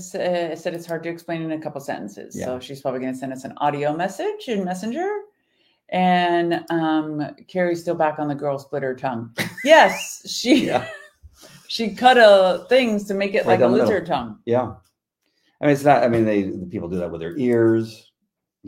[0.56, 2.40] said it's hard to explain in a couple sentences.
[2.40, 5.10] So she's probably going to send us an audio message in Messenger.
[5.90, 9.36] And um, Carrie's still back on the girl split her tongue.
[9.64, 10.88] Yes, she yeah,
[11.68, 13.90] she cut a things to make it Right like a down the middle.
[13.90, 14.40] lizard tongue.
[14.46, 14.74] yeah.
[15.60, 16.04] I mean, it's not.
[16.04, 18.12] I mean, they the people do that with their ears.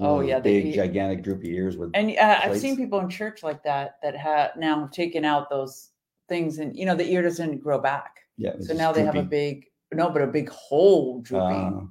[0.01, 1.91] Oh, yeah, big, eat- gigantic, droopy ears with.
[1.93, 5.89] And uh, I've seen people in church like that that have now taken out those
[6.27, 8.21] things, and you know the ear doesn't grow back.
[8.37, 11.55] yeah, So now they have a big no, but a big hole drooping.
[11.55, 11.85] Uh,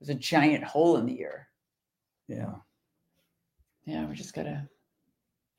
[0.00, 1.48] There's a giant hole in the ear.
[2.28, 2.54] yeah.
[3.86, 4.66] Yeah, we just gotta.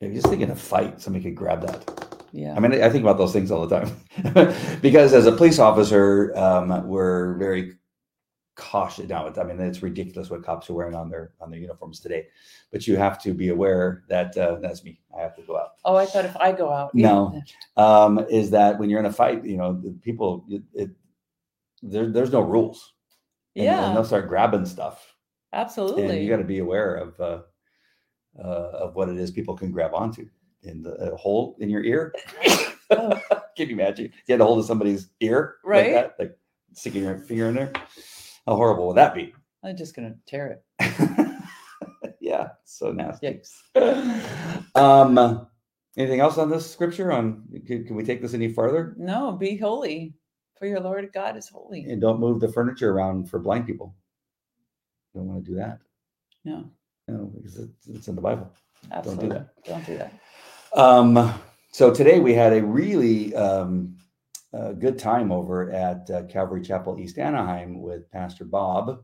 [0.00, 2.16] If you're just thinking a fight, somebody could grab that.
[2.32, 2.54] Yeah.
[2.56, 4.50] I mean, I think about those things all the time
[4.82, 7.76] because as a police officer, um, we're very
[8.56, 9.32] cautious now.
[9.34, 12.26] I mean, it's ridiculous what cops are wearing on their on their uniforms today,
[12.72, 14.98] but you have to be aware that uh, that's me.
[15.16, 15.74] I have to go out.
[15.84, 16.94] Oh, I thought if I go out.
[16.94, 17.40] No.
[17.76, 20.90] Um, is that when you're in a fight, you know, the people, it, it
[21.82, 22.92] there, there's no rules.
[23.54, 25.14] And- Yeah, and they'll start grabbing stuff,
[25.52, 26.22] and absolutely.
[26.22, 27.42] you got to be aware of uh,
[28.38, 30.28] uh, of what it is people can grab onto.
[30.62, 32.12] In the a hole in your ear.
[32.88, 33.20] Oh.
[33.56, 34.12] Can you imagine?
[34.28, 35.92] You had a hold of somebody's ear, Right.
[35.92, 36.38] Like, that, like
[36.72, 37.72] sticking your finger in there.
[38.46, 39.34] How horrible would that be?
[39.64, 41.26] I'm just gonna tear it.
[42.20, 43.26] yeah, so nasty.
[43.26, 44.22] Yikes.
[44.76, 45.48] Um,
[45.96, 47.10] anything else on this scripture?
[47.10, 48.94] On can, can we take this any further?
[48.98, 50.14] No, be holy,
[50.58, 51.82] for your Lord God is holy.
[51.84, 53.94] And don't move the furniture around for blind people.
[55.14, 55.78] Don't want to do that.
[56.44, 56.64] No,
[57.08, 58.50] No, because it's, it's in the Bible.
[58.92, 59.28] absolutely.
[59.30, 59.48] that.
[59.64, 60.12] Don't do that.
[60.74, 61.34] Um,
[61.72, 63.96] so today we had a really um,
[64.52, 69.02] uh, good time over at uh, Calvary Chapel East Anaheim with Pastor Bob.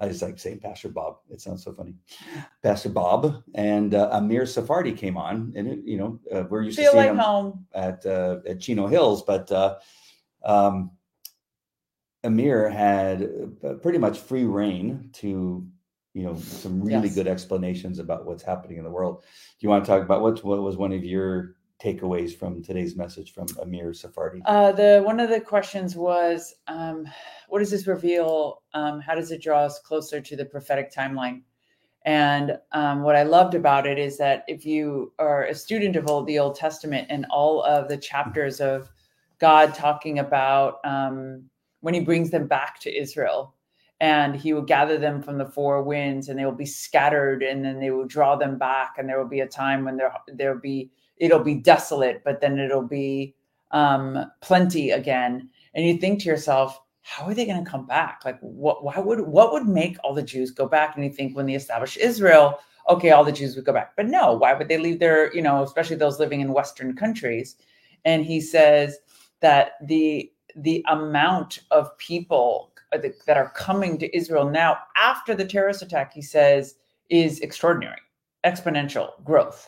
[0.00, 1.18] I just like saying Pastor Bob.
[1.30, 1.94] It sounds so funny.
[2.62, 6.76] Pastor Bob and uh, Amir Tsarfati came on, and it, you know uh, we're used
[6.78, 7.66] Feel to seeing like him home.
[7.74, 9.76] at uh, at Chino Hills, but uh,
[10.44, 10.90] um,
[12.22, 13.28] Amir had
[13.62, 15.66] uh, pretty much free reign to
[16.14, 17.14] you know some really Yes.
[17.14, 19.22] good explanations about what's happening in the world.
[19.22, 19.26] Do
[19.60, 23.32] you want to talk about what what was one of your takeaways from today's message
[23.34, 24.40] from Amir Tsarfati?
[24.44, 27.06] Uh, the one of the questions was, um,
[27.48, 28.62] what does this reveal?
[28.72, 31.42] Um, how does it draw us closer to the prophetic timeline?
[32.06, 36.08] And um, what I loved about it is that if you are a student of
[36.08, 38.90] old, the Old Testament and all of the chapters of
[39.38, 41.44] God talking about um,
[41.80, 43.54] when He brings them back to Israel,
[44.00, 47.64] and He will gather them from the four winds, and they will be scattered, and
[47.64, 50.60] then they will draw them back, and there will be a time when there there'll
[50.60, 53.34] be it'll be desolate, but then it'll be
[53.70, 55.48] um, plenty again.
[55.74, 58.22] And you think to yourself, how are they going to come back?
[58.24, 58.82] Like, what?
[58.82, 60.96] Why would what would make all the Jews go back?
[60.96, 64.06] And you think when they established Israel, okay, all the Jews would go back, but
[64.06, 64.34] no.
[64.34, 67.56] Why would they leave their, you know, especially those living in Western countries?
[68.04, 68.98] And he says
[69.44, 75.44] that the the amount of people uh, that are coming to Israel now after the
[75.44, 76.76] terrorist attack, he says,
[77.10, 78.00] is extraordinary,
[78.44, 79.60] exponential growth.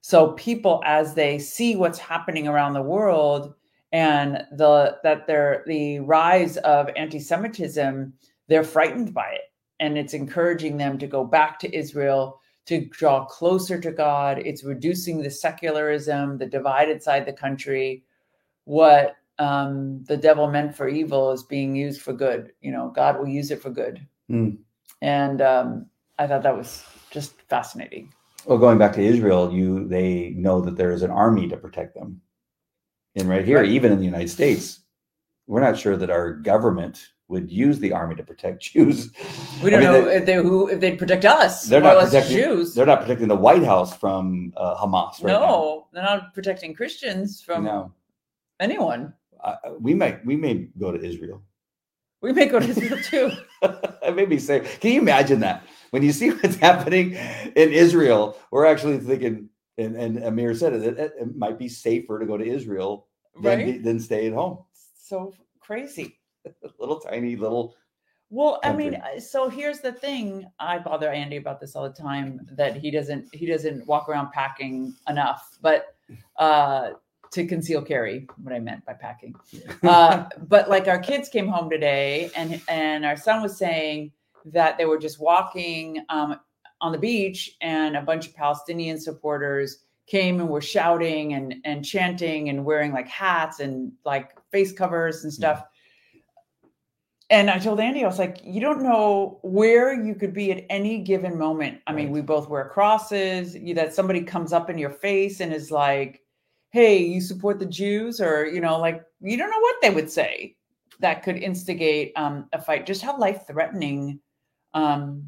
[0.00, 3.54] So people, as they see what's happening around the world
[3.92, 8.12] and the that they're the rise of anti-Semitism,
[8.48, 13.24] they're frightened by it, and it's encouraging them to go back to Israel to draw
[13.26, 14.38] closer to God.
[14.38, 18.04] It's reducing the secularism, the divided side of the country.
[18.64, 22.52] What um, the devil meant for evil is being used for good.
[22.60, 24.06] You know, God will use it for good.
[24.30, 24.58] Mm.
[25.02, 25.86] And um,
[26.18, 28.12] I thought that was just fascinating.
[28.46, 31.94] Well, going back to Israel, you they know that there is an army to protect
[31.94, 32.20] them.
[33.16, 33.68] And right here, Right.
[33.70, 34.80] even in the United States,
[35.46, 39.10] we're not sure that our government would use the army to protect Jews.
[39.62, 41.64] We don't I mean, know they- if they who if they'd protect us.
[41.64, 42.74] They're not protecting- Jews.
[42.74, 47.40] They're not protecting the White House from uh, Hamas right no, they're not protecting Christians
[47.42, 47.92] from No,
[48.60, 49.12] anyone.
[49.44, 51.42] I- we might we may go to Israel.
[52.22, 53.30] We may go to Israel too.
[53.62, 55.64] it made me say, can you imagine that?
[55.90, 59.48] When you see what's happening in Israel, we're actually thinking,
[59.78, 63.08] and, and Amir said it, it, it might be safer to go to Israel
[63.42, 63.84] than, right?
[63.84, 64.58] than stay at home.
[64.96, 66.18] So crazy.
[66.78, 67.76] little tiny little.
[68.30, 70.46] Well, I mean, uh, so here's the thing.
[70.60, 74.30] I bother Andy about this all the time that he doesn't he doesn't walk around
[74.32, 75.96] packing enough, but
[76.36, 76.90] uh
[77.32, 79.34] to conceal carry what I meant by packing.
[79.82, 84.12] Uh but like our kids came home today and and our son was saying
[84.46, 86.38] that they were just walking um
[86.80, 91.84] on the beach and a bunch of Palestinian supporters came and were shouting and and
[91.84, 95.62] chanting and wearing like hats and like face covers and stuff.
[97.30, 100.64] And I told Andy, I was like, you don't know where you could be at
[100.68, 101.80] any given moment.
[101.86, 102.14] I mean, Right.
[102.14, 106.22] we both wear crosses, you, that somebody comes up in your face and is like,
[106.70, 110.10] hey, you support the Jews, or, you know, like, you don't know what they would
[110.10, 110.56] say
[111.00, 112.86] that could instigate um, a fight.
[112.86, 114.20] Just how life threatening
[114.74, 115.24] um,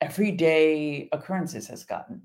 [0.00, 2.20] everyday occurrences has gotten.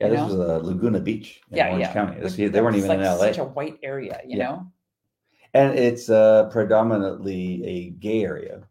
[0.00, 0.26] Yeah, this know?
[0.26, 1.92] was uh, Laguna Beach in Yeah, Orange yeah.
[1.92, 2.20] County.
[2.20, 3.16] This- they weren't even in LA.
[3.18, 4.44] Such a white area, you Yeah.
[4.44, 4.72] know?
[5.54, 8.62] and it's uh, predominantly a gay area.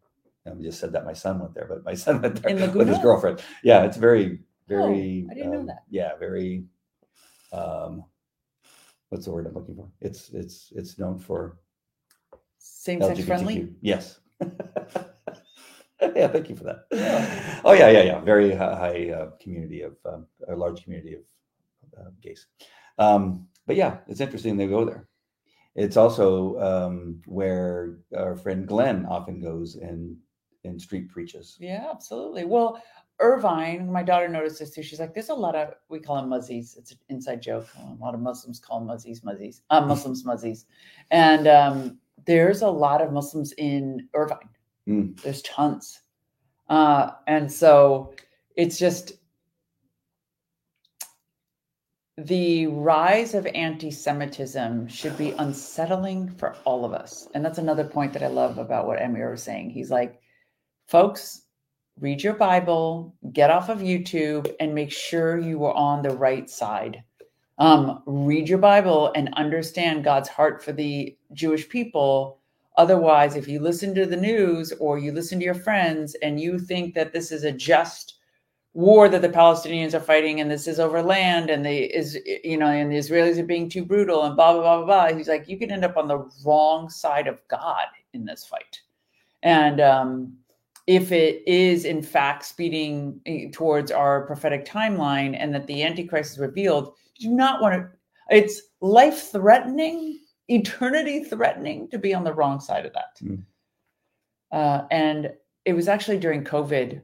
[0.45, 2.99] I just said that my son went there, but my son went there with his
[2.99, 3.41] girlfriend.
[3.63, 5.25] Yeah, it's very, very.
[5.27, 5.83] Oh, I didn't know um, that.
[5.89, 6.65] Yeah, very.
[7.51, 8.03] Um,
[9.09, 9.89] what's the word I'm looking for?
[10.01, 11.57] It's it's it's known for
[12.57, 13.73] Same sex friendly.
[13.81, 14.19] Yes.
[16.01, 17.61] yeah, thank you for that.
[17.63, 18.19] Oh yeah, yeah, yeah.
[18.19, 21.21] Very high uh, community of um, a large community of
[21.99, 22.47] uh, gays.
[22.97, 25.07] Um, but yeah, it's interesting they go there.
[25.75, 30.15] It's also um, where our friend Glenn often goes and
[30.63, 31.57] and street preaches.
[31.59, 32.45] Yeah, absolutely.
[32.45, 32.81] Well,
[33.19, 34.83] Irvine, my daughter noticed this too.
[34.83, 36.75] She's like, there's a lot of, we call them muzzies.
[36.77, 37.67] It's an inside joke.
[37.79, 40.65] A lot of Muslims call them muzzies, muzzies, uh, Muslims, muzzies.
[41.11, 44.49] And um, there's a lot of Muslims in Irvine.
[44.87, 45.19] Mm.
[45.21, 46.01] There's tons.
[46.67, 48.13] Uh, and so
[48.55, 49.13] it's just
[52.17, 57.27] the rise of anti Semitism should be unsettling for all of us.
[57.33, 59.69] And that's another point that I love about what Amir was saying.
[59.69, 60.19] He's like,
[60.87, 61.44] folks,
[61.99, 66.49] read your Bible, get off of YouTube, and make sure you are on the right
[66.49, 67.03] side.
[67.57, 72.39] Um, read your Bible and understand God's heart for the Jewish people.
[72.77, 76.59] Otherwise, if you listen to the news or you listen to your friends and you
[76.59, 78.15] think that this is a just
[78.73, 82.57] war that the Palestinians are fighting and this is over land and the is you
[82.57, 85.17] know and the Israelis are being too brutal and blah blah blah blah blah.
[85.17, 88.81] He's like, you can end up on the wrong side of God in this fight.
[89.43, 90.33] And um,
[90.87, 96.33] if it is in fact speeding eh, towards our prophetic timeline and that the Antichrist
[96.33, 97.89] is revealed, you do not want to.
[98.29, 103.17] It's life threatening, eternity threatening to be on the wrong side of that.
[103.23, 103.43] Mm.
[104.51, 105.31] Uh, and
[105.65, 107.01] it was actually during COVID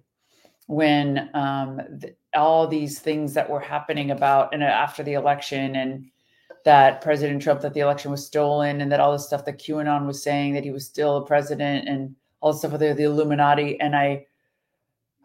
[0.67, 6.05] when um, th- all these things that were happening about and after the election and
[6.63, 10.05] that President Trump that the election was stolen and that all the stuff that QAnon
[10.05, 13.79] was saying that he was still a president and all the stuff with the, Illuminati.
[13.79, 14.25] And I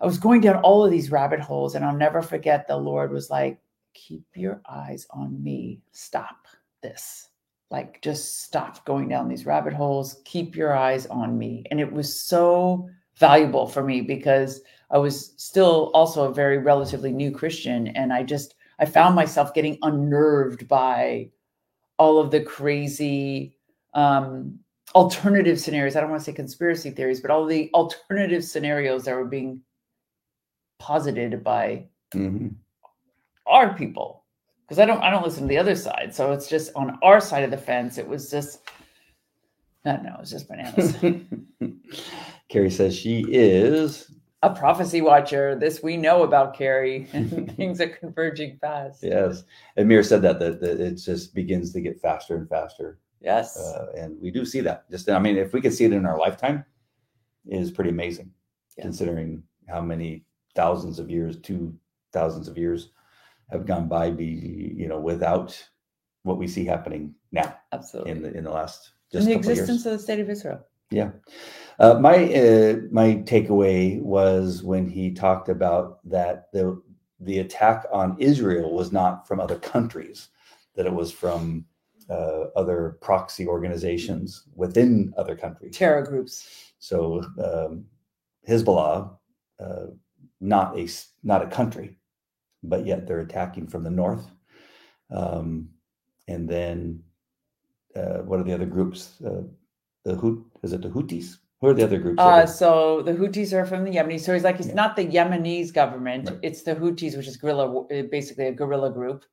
[0.01, 3.11] I was going down all of these rabbit holes and I'll never forget the Lord
[3.11, 3.59] was like
[3.95, 5.81] keep your eyes on me.
[5.93, 6.47] Stop
[6.83, 7.31] this.
[7.71, 10.21] Like just stop going down these rabbit holes.
[10.25, 11.65] Keep your eyes on me.
[11.71, 14.61] And it was so valuable for me because
[14.91, 17.89] I was still also a very relatively new Christian.
[17.89, 21.31] And I just I found myself getting unnerved by
[21.99, 23.57] all of the crazy
[23.95, 24.59] um,
[24.97, 25.95] alternative scenarios.
[25.95, 29.61] I don't want to say conspiracy theories, but all the alternative scenarios that were being
[30.79, 32.55] posited by Mhm.
[33.47, 34.25] our people.
[34.63, 36.15] Because I don't I don't listen to the other side.
[36.15, 37.99] So it's just on our side of the fence.
[37.99, 38.63] It was just
[39.85, 40.97] I don't know, it was just bananas.
[42.49, 44.11] Carrie says she is.
[44.43, 45.57] a prophecy watcher.
[45.57, 49.03] This we know about Carrie, and things are converging fast.
[49.03, 49.45] Yes.
[49.77, 53.57] Amir said that, that that it just begins to get faster and faster Yes.
[53.59, 54.91] uh, and we do see that.
[54.91, 56.65] Just I mean, if we could see it in our lifetime,
[57.47, 58.31] it is pretty amazing,
[58.77, 58.85] Yeah.
[58.85, 61.75] considering how many thousands of years, two
[62.13, 62.91] thousands of years,
[63.51, 64.11] have gone by.
[64.11, 65.57] Be you know without
[66.23, 68.13] what we see happening now Absolutely.
[68.13, 70.29] in the in the last In just the couple of existence of the state of
[70.31, 70.61] Israel.
[70.91, 71.11] Yeah.
[71.79, 76.81] Uh, my uh, my takeaway was when he talked about that the
[77.21, 80.29] the attack on Israel was not from other countries,
[80.75, 81.65] that it was from
[82.11, 85.77] uh, other proxy organizations within other countries.
[85.77, 86.73] Terror groups.
[86.79, 87.85] So um,
[88.49, 89.17] Hezbollah,
[89.61, 89.87] uh,
[90.41, 90.89] not a
[91.25, 91.99] not a country,
[92.63, 94.31] but yet they're attacking from the north.
[95.11, 95.71] Um,
[96.29, 97.03] and then
[97.95, 99.21] uh, what are the other groups?
[99.25, 99.43] Uh,
[100.05, 101.39] the Hout is it the Houthis?
[101.61, 102.21] Who are the other groups?
[102.21, 104.21] Uh, so the Houthis are from the Yemenis.
[104.21, 104.75] So he's like, it's Yeah.
[104.75, 106.39] not the Yemenis government; Right.
[106.43, 109.25] it's the Houthis, which is guerrilla, uh, basically a guerrilla group.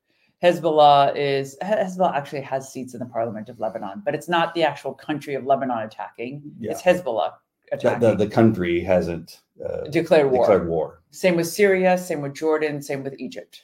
[0.44, 4.62] Hezbollah is Hezbollah actually has seats in the parliament of Lebanon, but it's not the
[4.62, 6.42] actual country of Lebanon attacking.
[6.58, 6.72] Yeah.
[6.72, 7.32] It's Hezbollah
[7.70, 8.00] the, attacking.
[8.00, 10.42] the, the country hasn't uh, declared war.
[10.44, 11.02] declared war.
[11.10, 11.96] Same with Syria.
[11.96, 12.82] Same with Jordan.
[12.82, 13.62] Same with Egypt.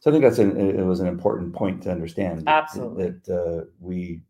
[0.00, 2.42] So I think that's an, it was an important point to understand.
[2.42, 3.04] that- Absolutely.
[3.24, 4.22] that uh, we,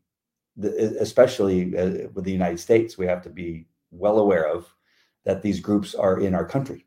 [0.63, 4.73] especially uh, with the United States, we have to be well aware of
[5.25, 6.87] that these groups are in our country,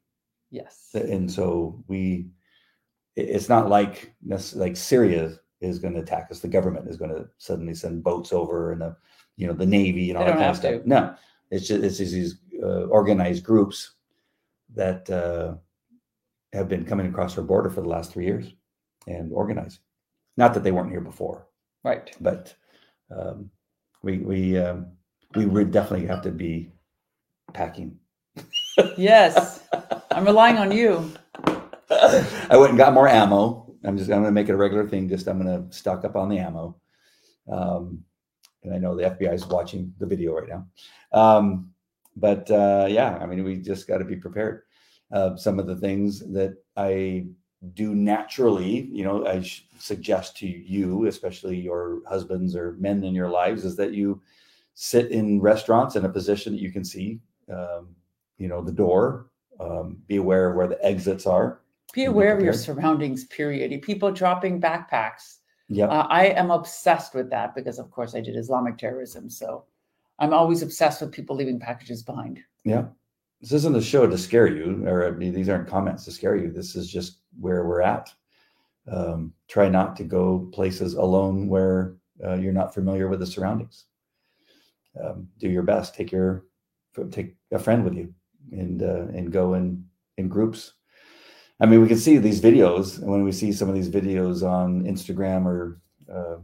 [0.51, 0.89] Yes.
[0.93, 2.27] and so we,
[3.17, 4.13] it's not like
[4.55, 6.39] like Syria is going to attack us.
[6.39, 8.95] The government is going to suddenly send boats over and the,
[9.37, 10.81] you know, the navy and all that kind of stuff.
[10.85, 11.15] No,
[11.49, 13.93] it's just it's just these uh, organized groups
[14.75, 15.55] that uh,
[16.53, 18.53] have been coming across our border for the last three years
[19.07, 19.79] and organizing.
[20.37, 21.47] Not that they weren't here before,
[21.83, 22.15] Right.
[22.21, 22.53] but
[23.09, 23.49] um,
[24.03, 24.85] we we um,
[25.35, 26.71] we would definitely have to be
[27.53, 27.97] packing.
[28.95, 29.63] Yes.
[30.11, 31.11] I'm relying on you.
[32.49, 33.75] I went and got more ammo.
[33.83, 35.09] I'm just I'm going to make it a regular thing.
[35.09, 36.75] Just I'm going to stock up on the ammo.
[37.51, 38.03] Um,
[38.63, 40.67] and I know the FBI is watching the video right now.
[41.11, 41.71] Um,
[42.15, 44.63] but uh, yeah, I mean, we just got to be prepared.
[45.11, 47.27] Uh, some of the things that I
[47.73, 49.41] do naturally, you know, I
[49.79, 54.21] suggest to you, especially your husbands or men in your lives, is that you
[54.73, 57.19] sit in restaurants in a position that you can see,
[57.51, 57.95] um,
[58.37, 59.27] you know, the door.
[59.59, 61.61] Um, be aware of where the exits are.
[61.93, 63.81] Be aware of your surroundings, period.
[63.81, 65.37] People dropping backpacks.
[65.69, 65.87] Yeah.
[65.87, 69.29] Uh, I am obsessed with that because, of course, I did Islamic terrorism.
[69.29, 69.65] So
[70.19, 72.39] I'm always obsessed with people leaving packages behind.
[72.63, 72.85] Yeah.
[73.41, 76.35] This isn't a show to scare you, or I mean, these aren't comments to scare
[76.35, 76.51] you.
[76.51, 78.11] This is just where we're at.
[78.91, 83.85] Um, try not to go places alone where uh, you're not familiar with the surroundings.
[85.01, 85.93] Um, do your best.
[85.93, 86.45] Take your
[87.11, 88.11] take a friend with you,
[88.51, 89.85] and uh, and go in
[90.17, 90.73] in groups.
[91.59, 94.43] I mean, we can see these videos, and when we see some of these videos
[94.43, 95.81] on Instagram or
[96.11, 96.37] uh,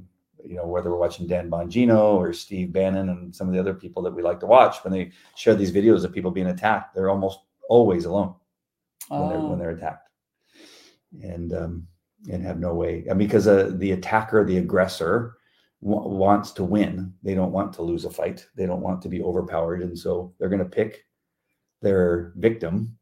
[0.46, 3.74] you know whether we're watching Dan Bongino or Steve Bannon and some of the other
[3.74, 6.96] people that we like to watch, when they share these videos of people being attacked,
[6.96, 7.40] they're almost
[7.70, 8.34] always alone
[9.10, 10.10] when they're when Oh, they're attacked,
[11.22, 11.88] and um,
[12.32, 13.06] and have no way.
[13.08, 15.36] And because uh, the attacker, the aggressor,
[15.84, 17.14] w- wants to win.
[17.22, 18.48] They don't want to lose a fight.
[18.56, 21.06] They don't want to be overpowered, and so they're going to pick
[21.82, 22.98] their victim,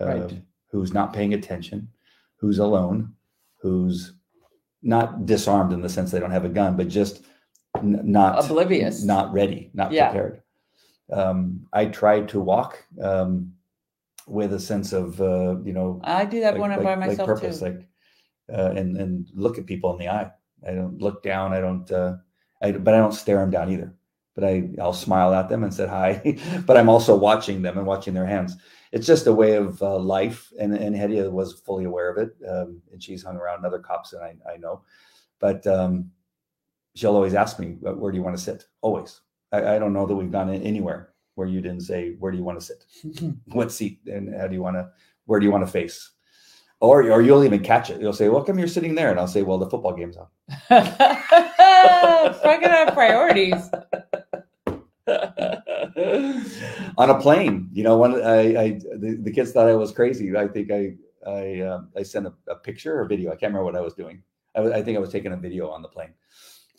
[0.00, 0.42] um, Right.
[0.76, 1.88] Who's not paying attention,
[2.36, 3.10] who's alone,
[3.62, 4.12] who's
[4.82, 7.22] not disarmed in the sense they don't have a gun, but just
[7.78, 9.02] n- not Oblivious.
[9.02, 10.10] not ready, not Yeah.
[10.10, 10.42] prepared.
[11.10, 13.54] Um, I try to walk um,
[14.26, 17.60] with a sense of uh, you know I do that when I'm by myself purpose,
[17.60, 17.64] too.
[17.66, 17.88] like
[18.52, 20.30] uh, and and look at people in the eye.
[20.68, 21.54] I don't look down.
[21.54, 21.90] I don't.
[21.90, 22.16] Uh,
[22.60, 23.94] I but I don't stare them down either.
[24.36, 26.38] But I I'll smile at them and say hi.
[26.66, 28.56] but I'm also watching them and watching their hands.
[28.92, 30.52] It's just a way of uh, life.
[30.60, 32.36] And and Hedieh was fully aware of it.
[32.48, 34.82] Um, and she's hung around other cops than I I know.
[35.40, 36.12] But um,
[36.94, 39.20] she'll always ask me, "Where do you want to sit?" Always.
[39.52, 42.44] I, I don't know that we've gone anywhere where you didn't say, "Where do you
[42.44, 42.84] want to sit?"
[43.46, 44.88] what seat and how do you want to
[45.24, 46.12] where do you want to face
[46.80, 49.26] or or you'll even catch it you'll say well come you're sitting there and i'll
[49.26, 50.26] say well the football game's on
[52.42, 53.70] Fucking have priorities.
[56.98, 58.68] on a plane you know when i i
[58.98, 60.34] the, the kids thought i was crazy.
[60.36, 60.94] I think i
[61.26, 63.30] i um, i sent a, a picture or video.
[63.30, 64.22] I can't remember what i was doing.
[64.54, 66.14] I, I think i was taking a video on the plane.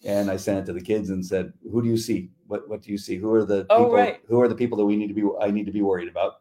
[0.05, 2.29] And i sent it to the kids and said who do you see?
[2.47, 3.17] What what do you see?
[3.17, 4.19] Who are the Oh, people right.
[4.27, 6.33] who are the people that we need to be i need to be worried about?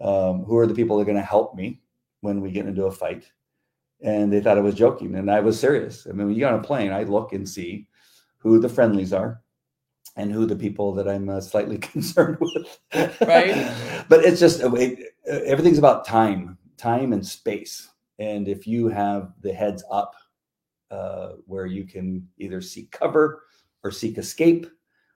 [0.00, 1.80] Um, who are the people that are going to help me
[2.20, 3.24] when we get into a fight?
[4.00, 6.06] And they thought I was joking and I was serious.
[6.06, 7.88] I mean, when you get on a plane, I look and see
[8.38, 9.42] who the friendlies are
[10.16, 12.78] and who the people that I'm uh, slightly concerned with.
[13.20, 13.72] Right.
[14.08, 17.90] but it's just uh, it, uh, everything's about time, time and space.
[18.18, 20.14] And if you have the heads up
[20.90, 23.44] uh, where you can either seek cover
[23.84, 24.66] or seek escape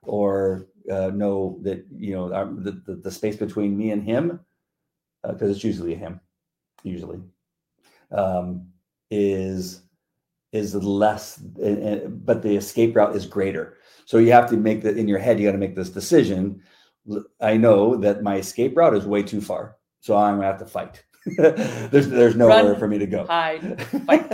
[0.03, 4.41] or uh, know that you know our, the, the, the space between me and him
[5.23, 6.21] because uh, it's usually him
[6.83, 7.21] usually
[8.11, 8.67] um,
[9.11, 9.83] is
[10.53, 13.79] is less but the escape route is greater.
[14.05, 16.63] So you have to make that in your head you got to make this decision.
[17.41, 20.67] I know that my escape route is way too far so i'm gonna have to
[20.67, 21.05] fight.
[21.93, 23.25] There's there's nowhere Run, for me to go.
[23.27, 24.33] hide fight.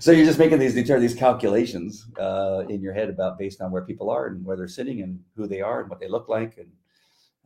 [0.00, 3.82] So you're just making these these calculations uh, in your head about based on where
[3.82, 6.56] people are and where they're sitting and who they are and what they look like
[6.58, 6.72] and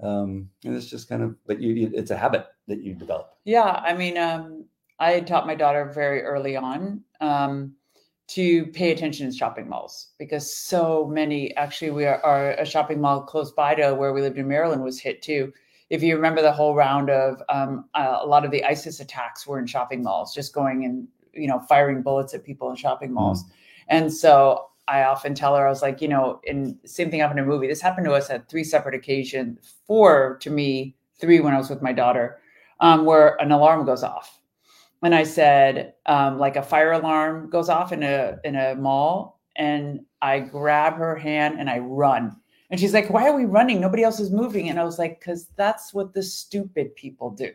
[0.08, 3.34] um, and it's just kind of but you it's a habit that you develop.
[3.44, 4.64] Yeah i mean um,
[4.98, 7.72] i taught my daughter very early on um,
[8.28, 13.00] to pay attention in shopping malls because so many actually we are, are, a shopping
[13.00, 15.52] mall close by to where we lived in maryland was hit too
[15.88, 19.58] if you remember the whole round of um, a lot of the isis attacks were
[19.58, 23.44] in shopping malls just going and you know firing bullets at people in shopping malls
[23.44, 23.50] mm.
[23.88, 27.40] and so I often tell her, I was like, you know, and same thing happened
[27.40, 27.66] in a movie.
[27.66, 31.68] This happened to us at three separate occasions, four to me, three when I was
[31.68, 32.38] with my daughter,
[32.80, 34.38] um, where an alarm goes off.
[35.02, 39.40] And I said, um, like a fire alarm goes off in a in a mall,
[39.56, 42.36] and I grab her hand and I run.
[42.70, 43.80] And she's like, "Why are we running?
[43.80, 47.50] Nobody else is moving." And I was like, "Cause that's what the stupid people do."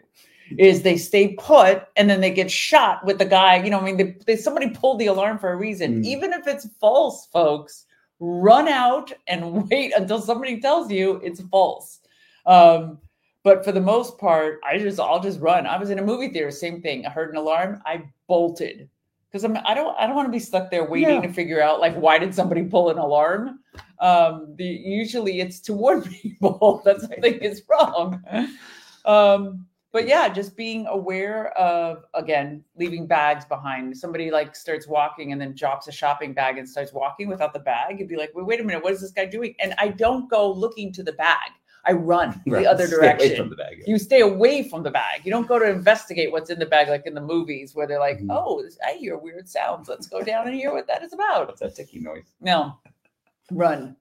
[0.58, 3.64] is they stay put and then they get shot with the guy.
[3.64, 6.06] You know, I mean, they, they somebody pulled the alarm for a reason, mm.
[6.06, 7.86] even if it's false, folks.
[8.20, 12.00] Run out and wait until somebody tells you it's false.
[12.46, 13.00] Um,
[13.44, 15.66] but for the most part, I just I'll just run.
[15.66, 17.06] I was in a movie theater, same thing.
[17.06, 18.90] I heard an alarm, I bolted
[19.32, 21.28] because I'm I don't I don't want to be stuck there waiting yeah.
[21.28, 23.60] to figure out like why did somebody pull an alarm.
[24.00, 28.22] Um, the usually it's to warn people that something is wrong.
[29.06, 33.98] Um, but yeah, just being aware of again leaving bags behind.
[33.98, 37.60] Somebody like starts walking and then drops a shopping bag and starts walking without the
[37.60, 38.00] bag.
[38.00, 39.56] You'd be like, wait, wait a minute, what is this guy doing?
[39.60, 41.52] And I don't go looking to the bag.
[41.86, 42.64] I run right.
[42.64, 43.38] the other direction.
[43.38, 43.86] from the bag, yeah.
[43.88, 45.22] You stay away from the bag.
[45.24, 48.00] You don't go to investigate what's in the bag, like in the movies where they're
[48.00, 48.32] like, mm-hmm.
[48.32, 49.90] "Oh, I hear weird sounds.
[49.90, 52.26] Let's go down and hear what that is about." What's that ticking noise?
[52.40, 52.78] No,
[53.52, 53.96] run.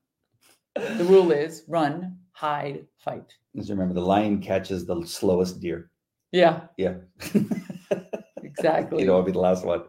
[0.74, 3.34] The rule is run, hide, fight.
[3.56, 5.90] Just remember, the lion catches the slowest deer.
[6.32, 6.62] Yeah.
[6.76, 6.94] Yeah.
[8.42, 9.00] exactly.
[9.00, 9.84] you know, I'll be the last one.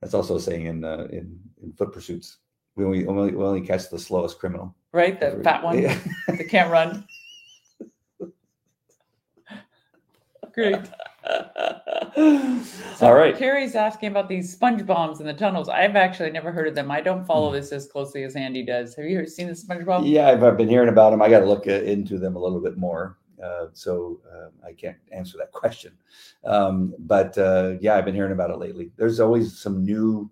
[0.00, 2.38] That's also a saying in uh, in in foot pursuits.
[2.74, 4.74] We only, only we only catch the slowest criminal.
[4.96, 5.98] Right, the fat one yeah.
[6.28, 7.06] that can't run.
[10.54, 10.78] Great.
[12.96, 13.36] So All right.
[13.36, 15.68] Carrie's asking about these sponge bombs in the tunnels.
[15.68, 16.90] I've actually never heard of them.
[16.90, 18.94] I don't follow this as closely as Andy does.
[18.94, 20.06] Have you ever seen the sponge bomb?
[20.06, 21.20] Yeah, I've, I've been hearing about them.
[21.20, 23.18] I got to look uh, into them a little bit more.
[23.42, 25.92] Uh, so uh, I can't answer that question.
[26.44, 28.92] Um, but uh, yeah, I've been hearing about it lately.
[28.96, 30.30] There's always some new.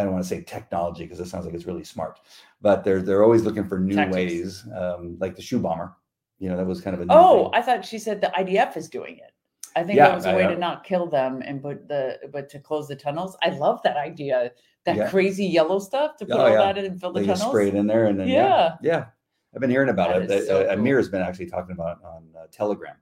[0.00, 2.18] I don't want to say technology because it sounds like it's really smart,
[2.60, 4.14] but they're they're always looking for new Tactics.
[4.14, 5.94] ways, um, like the shoe bomber.
[6.38, 7.12] You know, that was kind of a.
[7.12, 7.50] oh, thing.
[7.54, 9.32] I thought she said the IDF is doing it.
[9.76, 12.48] I think yeah, that was a way to not kill them and put the but
[12.50, 13.36] to close the tunnels.
[13.42, 14.52] I love that idea.
[14.86, 15.10] That yeah.
[15.10, 16.56] crazy yellow stuff to put oh, all yeah.
[16.56, 17.50] that in and fill the they tunnels.
[17.50, 19.06] Spray it in there and then yeah, yeah.
[19.54, 20.46] I've been hearing about that it.
[20.46, 20.78] So uh, cool.
[20.78, 22.96] Amir's been actually talking about it on uh, Telegram,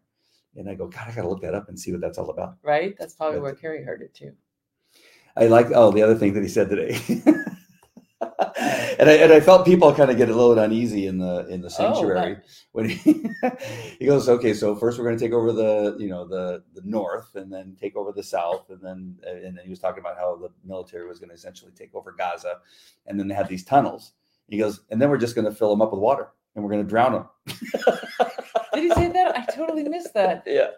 [0.57, 2.31] and I go, God, I got to look that up and see what that's all
[2.31, 2.57] about.
[2.63, 2.97] Right.
[2.99, 4.33] That's probably but, where Carrie heard it too.
[5.39, 5.68] I like.
[5.74, 6.99] Oh, the other thing that he said today.
[8.99, 11.61] and I and I felt people kind of get a little uneasy in the in
[11.61, 13.30] the oh, sanctuary oh, when he
[13.99, 16.82] he goes, okay, so first we're going to take over the you know the the
[16.84, 20.01] north, and then take over the south, and then uh, and then he was talking
[20.01, 22.57] about how the military was going to essentially take over Gaza,
[23.07, 24.12] and then they had these tunnels.
[24.49, 26.70] He goes, and then we're just going to fill them up with water, and we're
[26.70, 27.28] going to drown them.
[28.74, 29.36] Did he say that?
[29.36, 30.45] I totally missed that.
[30.47, 30.70] Yeah.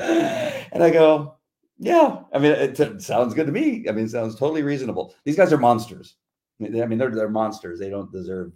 [0.00, 1.37] And I go,
[1.78, 2.20] yeah.
[2.32, 3.86] I mean, it, it sounds good to me.
[3.88, 5.14] I mean, it sounds totally reasonable.
[5.24, 6.16] These guys are monsters.
[6.60, 7.78] I mean, they're they're monsters.
[7.78, 8.52] They don't deserve,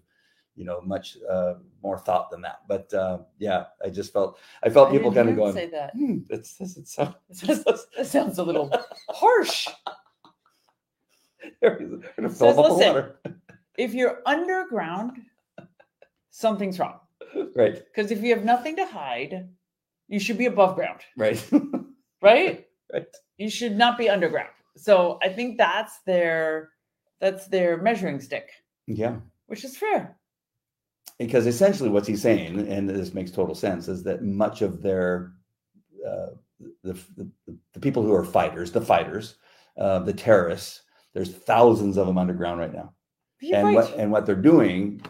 [0.57, 2.62] you know, much uh, more thought than that.
[2.66, 5.55] But uh, yeah, I just felt I felt I people kind of going.
[5.55, 5.93] Say that.
[5.95, 7.14] Hmm, it's, it's, it's, so,
[7.99, 8.73] it sounds a little
[9.09, 9.68] harsh.
[11.61, 13.20] They're going to fill Says, up water.
[13.77, 15.23] If you're underground,
[16.31, 17.01] something's wrong.
[17.55, 17.75] Right.
[17.75, 19.49] Because if you have nothing to hide,
[20.09, 21.01] you should be above ground.
[21.16, 21.45] Right.
[22.23, 22.66] right.
[23.38, 24.51] You should not be underground.
[24.76, 26.70] So I think that's their
[27.20, 28.51] that's their measuring stick.
[28.86, 29.16] Yeah.
[29.47, 30.16] Which is fair.
[31.18, 35.32] Because essentially what he's saying, and this makes total sense, is that much of their
[36.07, 36.30] uh,
[36.82, 37.28] the, the,
[37.74, 39.36] the people who are fighters, the fighters,
[39.78, 40.82] uh, the terrorists,
[41.14, 42.93] there's thousands of them underground right now.
[43.40, 43.74] You're and right.
[43.74, 45.03] what and what they're doing,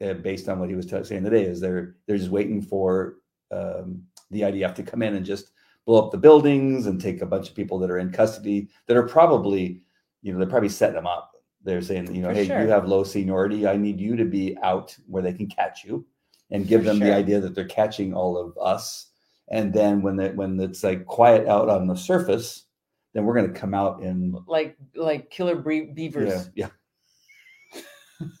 [0.00, 3.16] uh, based on what he was t- saying today, is they're they're just waiting for
[3.50, 5.50] um, the IDF to come in and just
[5.86, 8.96] blow up the buildings and take a bunch of people that are in custody that
[8.96, 9.80] are probably,
[10.22, 11.30] you know, they're probably setting them up
[11.62, 12.62] they're saying, you know, For hey, sure.
[12.62, 13.66] you have low seniority.
[13.66, 16.06] I need you to be out where they can catch you,
[16.50, 19.08] and give For them the idea that they're catching all of us.
[19.48, 22.64] And then when they, when it's like quiet out on the surface,
[23.12, 26.50] then we're going to come out and like like killer bre- yeah, beavers.
[26.54, 26.68] yeah.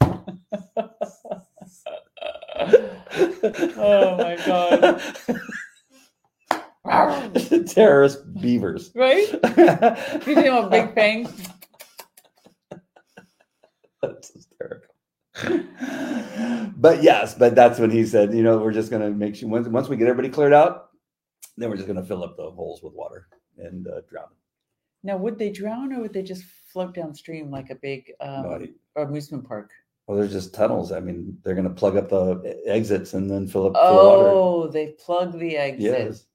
[3.76, 5.02] oh my god!
[7.66, 8.90] terrorist beavers.
[8.94, 9.26] right?
[10.26, 11.28] You see a big fang.
[14.02, 14.94] That's hysterical.
[16.76, 19.48] but yes, but that's when he said, you know, we're just going to make sure
[19.48, 20.88] once, once we get everybody cleared out,
[21.56, 23.28] then we're just going to fill up the holes with water
[23.58, 24.36] and uh, drown them.
[25.02, 28.66] Now, would they drown or would they just float downstream like a big um, No,
[28.96, 29.70] amusement park?
[30.06, 30.92] well, there's just tunnels.
[30.92, 34.06] I mean, they're going to plug up the exits and then fill up full of
[34.06, 34.28] water.
[34.30, 35.82] Oh, they plug the exits.
[35.82, 36.26] Yes.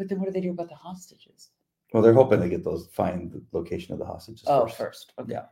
[0.00, 1.50] But then what do they do about the hostages?
[1.92, 4.78] Well, they're hoping they get those, find the location of the hostages Oh, first.
[4.78, 5.12] first.
[5.20, 5.32] Okay.
[5.34, 5.44] Yeah.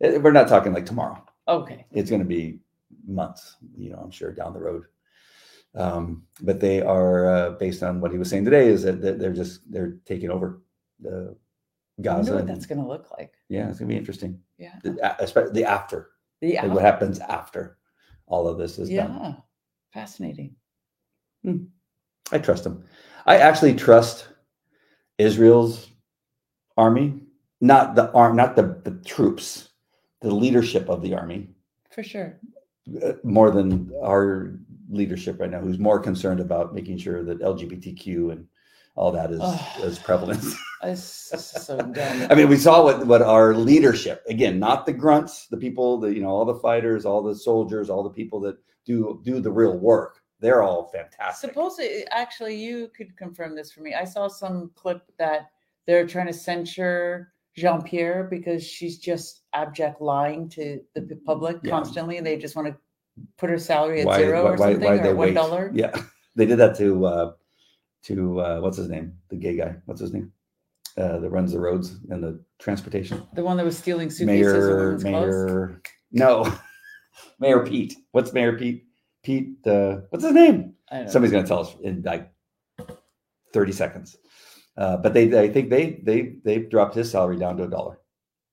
[0.00, 1.24] Eh, We're not talking like tomorrow.
[1.46, 1.86] Okay.
[1.92, 2.58] it's going to be
[3.06, 4.86] months, you know, I'm sure down the road.
[5.76, 9.20] Um, but they are uh, based on what he was saying today is that, that
[9.20, 10.62] they're just they're taking over
[10.98, 11.36] the I wonder
[12.02, 12.32] Gaza.
[12.32, 13.34] what and- that's going to look like.
[13.48, 14.40] yeah, it's going to be interesting.
[14.58, 14.74] Yeah.
[14.82, 16.08] The, especially the after,
[16.40, 16.62] Yeah.
[16.64, 17.78] like what happens after
[18.26, 19.06] all of this is yeah.
[19.06, 19.36] done.
[19.92, 20.56] Fascinating.
[22.32, 22.82] I trust him.
[23.26, 24.28] I actually trust
[25.18, 25.90] Israel's
[26.76, 27.20] army,
[27.60, 29.70] not the arm, not the, the troops,
[30.20, 31.48] the leadership of the army,
[31.90, 32.38] For sure.
[33.04, 34.58] uh, more than our
[34.88, 38.46] leadership right now, who's more concerned about making sure that LGBTQ and
[38.94, 39.80] all that is Ugh.
[39.84, 40.42] is prevalent.
[40.84, 41.78] So.
[42.30, 46.14] I mean, we saw what what our leadership again, not the grunts, the people that
[46.14, 49.50] you know, all the fighters, all the soldiers, all the people that do do the
[49.50, 50.22] real work.
[50.40, 51.50] They're all fantastic.
[51.50, 53.94] Supposedly, actually, you could confirm this for me.
[53.94, 55.50] I saw some clip that
[55.86, 61.70] they're trying to censure Jean Pierre because she's just abject lying to the public Yeah.
[61.70, 62.20] constantly.
[62.20, 62.76] They just want to
[63.38, 65.74] put her salary at Why- zero why- or something, why'd or one.
[65.74, 65.98] Yeah,
[66.36, 67.32] they did that to uh
[68.04, 69.76] to uh what's his name, the gay guy.
[69.86, 70.32] What's his name?
[70.98, 73.22] Uh, that runs the roads and the transportation.
[73.34, 75.02] The one that was stealing suitcases of Mayor, clothes.
[75.04, 75.82] Mayor,
[76.12, 76.54] no,
[77.38, 77.94] Mayor Pete.
[78.12, 78.84] What's Mayor Pete?
[79.26, 80.74] Pete, uh, what's his name?
[80.88, 81.08] I know.
[81.08, 82.30] Somebody's going to tell us in like
[83.52, 84.16] 30 seconds.
[84.76, 87.98] Uh, but they, I think they, they, they dropped his salary down to a dollar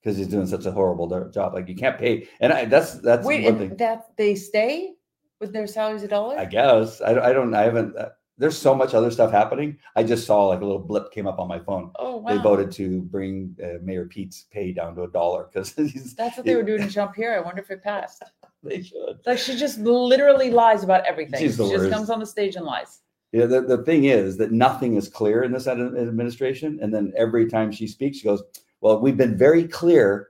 [0.02, 1.54] because he's doing such a horrible job.
[1.54, 3.78] Like you can't pay, and I, that's that's Wait, one thing.
[3.78, 4.94] that they stay
[5.40, 6.40] with their salaries a dollar?
[6.40, 7.96] I guess I, don't- I don't, I haven't.
[7.96, 8.10] Uh,
[8.40, 9.78] there's so much other stuff happening.
[9.96, 11.92] I just saw like a little blip came up on my phone.
[12.00, 12.34] oh wow!
[12.36, 15.74] They voted to bring uh, Mayor Pete's pay down to a dollar because.
[16.18, 17.38] That's what they were doing in Jean Pierre.
[17.38, 18.24] I wonder if it passed.
[18.64, 19.20] They should.
[19.26, 21.40] Like she just literally lies about everything.
[21.40, 23.02] She's She the just comes on the stage and lies.
[23.34, 26.80] Yeah, the, the thing is that nothing is clear in this administration.
[26.82, 28.44] And then every time she speaks, she goes,
[28.80, 30.30] Well, we've been very clear.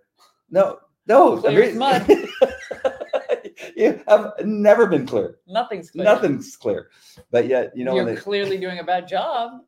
[0.49, 1.37] No, no.
[1.37, 2.07] Clear mud.
[3.75, 5.37] you have never been clear.
[5.47, 6.05] Nothing's clear.
[6.05, 6.89] Nothing's clear.
[7.29, 9.61] But yet, you know, You're they- clearly doing a bad job.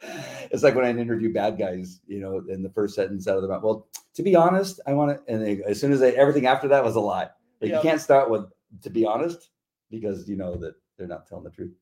[0.50, 3.42] it's like when I interview bad guys, you know, in the first sentence out of
[3.42, 3.62] their mouth.
[3.62, 6.68] Well, to be honest, I want to, and they, as soon as they, everything after
[6.68, 7.28] that was a lie.
[7.60, 7.82] Like Yep.
[7.82, 8.44] you can't start with,
[8.82, 9.50] to be honest,
[9.90, 11.72] because you know that they're not telling the truth.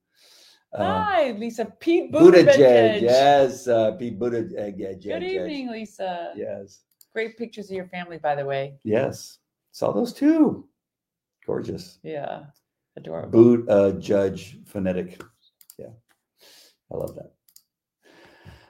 [0.72, 1.64] Um, Hi, Lisa.
[1.80, 3.00] Pete Buttigieg, Buttigieg.
[3.02, 5.02] yes, uh, Pete Buttigieg.
[5.02, 6.32] Good evening, Lisa.
[6.36, 8.74] Yes, Great pictures of your family, by the way.
[8.84, 9.38] yes,
[9.72, 10.68] saw those too.
[11.46, 11.98] Gorgeous.
[12.02, 12.44] Yeah,
[12.96, 13.30] adorable.
[13.30, 15.20] Boot uh, Judge phonetic.
[15.78, 15.94] Yeah,
[16.92, 17.32] I love that.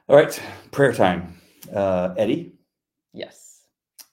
[0.09, 0.41] All right,
[0.71, 1.41] prayer time.
[1.75, 2.53] Uh, Eddie
[3.13, 3.46] Yes.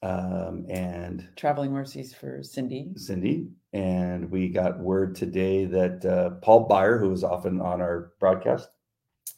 [0.03, 2.91] Um, and Traveling mercies for Cindy.
[2.95, 8.11] Cindy, and we got word today that uh, Paul Byer, who is often on our
[8.19, 8.69] broadcast,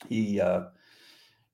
[0.09, 0.63] he uh,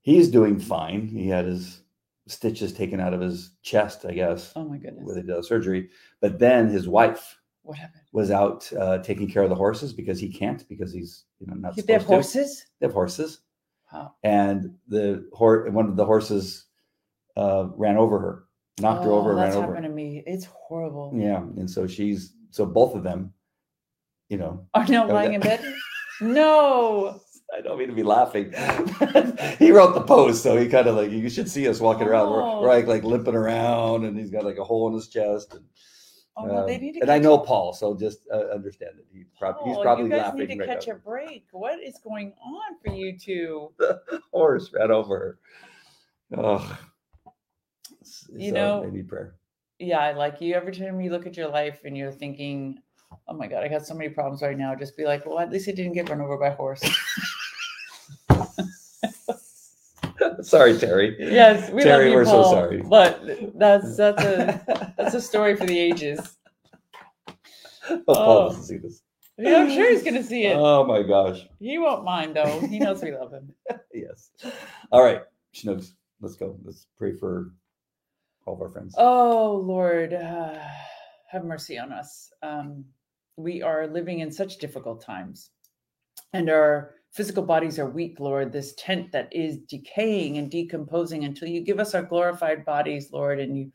[0.01, 1.07] he's doing fine.
[1.07, 1.81] He had his
[2.27, 5.03] stitches taken out of his chest, I guess, Oh my goodness.
[5.03, 5.89] where they did the surgery.
[6.21, 8.03] But then his wife What happened?
[8.13, 11.55] was out uh, taking care of the horses because he can't because he's you know
[11.55, 12.07] not They have to.
[12.07, 12.65] horses?
[12.79, 13.41] They have horses,
[13.91, 14.13] Wow.
[14.23, 16.65] and the horse one of the horses
[17.35, 18.45] uh, ran over her,
[18.79, 19.67] knocked her Oh, over, ran That's over.
[19.67, 20.23] happened to me.
[20.25, 21.11] It's horrible.
[21.15, 23.33] Yeah, and so she's so both of them,
[24.29, 24.65] you know.
[24.73, 25.61] Are now Oh, lying in bed?
[26.21, 27.19] No.
[27.51, 28.51] I don't mean to be laughing.
[29.59, 32.29] he wrote the post, so he kind of like you should see us walking around.
[32.29, 32.61] We're, Oh.
[32.61, 35.55] we're like like limping around, and he's got like a hole in his chest.
[35.55, 35.65] And,
[36.37, 39.05] Oh, well, they um, need to and I know Paul, so just uh, understand that
[39.11, 40.93] he probably he's Oh, probably you guys laughing need to right catch now.
[40.93, 41.45] a break.
[41.51, 43.73] What is going on for you two?
[43.79, 43.99] the
[44.31, 45.17] Horse ran over
[46.31, 46.37] her.
[46.37, 46.79] Oh,
[48.35, 49.35] You know- they need prayer.
[49.79, 50.53] Yeah, like you.
[50.53, 52.79] Every time you look at your life and you're thinking,
[53.27, 55.49] "Oh my god, I got so many problems right now," just be like, "Well, at
[55.51, 56.81] least I didn't get run over by a horse."
[60.41, 61.15] sorry, Terry.
[61.19, 62.81] Yes, we Terry, love you, we're so sorry.
[62.83, 63.21] But
[63.57, 66.37] that's that's a that's a story for the ages.
[67.89, 68.47] oh, Paul Oh.
[68.49, 69.01] doesn't see this.
[69.37, 70.55] Yeah, I'm sure he's gonna see it.
[70.55, 71.47] Oh my gosh.
[71.59, 72.59] He won't mind though.
[72.67, 73.53] He knows we love him.
[73.93, 74.31] Yes.
[74.91, 75.21] All right,
[75.55, 76.57] Schnooks, let's go.
[76.63, 77.51] Let's pray for
[78.45, 78.95] all of our friends.
[78.97, 80.57] Oh Lord, uh,
[81.31, 82.31] have mercy on us.
[82.41, 82.85] Um,
[83.37, 85.51] we are living in such difficult times,
[86.33, 88.51] and our physical bodies are weak, Lord.
[88.51, 93.39] This tent that is decaying and decomposing until you give us our glorified bodies, Lord,
[93.39, 93.71] and you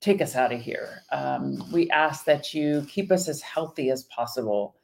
[0.00, 1.02] take us out of here.
[1.12, 4.76] Um, we ask that you keep us as healthy as possible,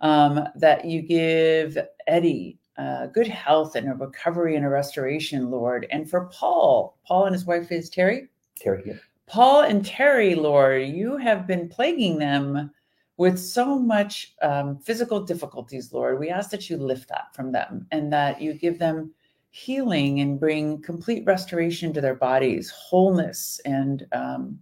[0.00, 1.76] um, that you give
[2.06, 5.86] Eddie uh, good health and a recovery and a restoration, Lord.
[5.90, 8.28] And for Paul, Paul and his wife is Terry.
[8.58, 8.94] Terry, yeah.
[9.26, 12.70] Paul and Terry, Lord, you have been plaguing them
[13.18, 16.18] with so much um, physical difficulties, Lord.
[16.18, 19.12] We ask that you lift that from them and that you give them
[19.50, 24.58] healing and bring complete restoration to their bodies, wholeness, and um,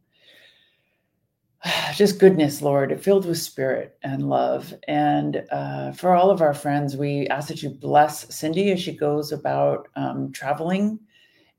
[1.95, 4.73] just goodness, Lord, filled with spirit and love.
[4.89, 8.97] And uh, for all of our friends, we ask that you bless Cindy as she
[8.97, 10.99] goes about um, traveling.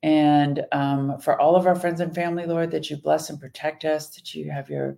[0.03, 3.83] And um, for all of our friends and family, Lord, that you bless and protect
[3.85, 4.97] us, that you have your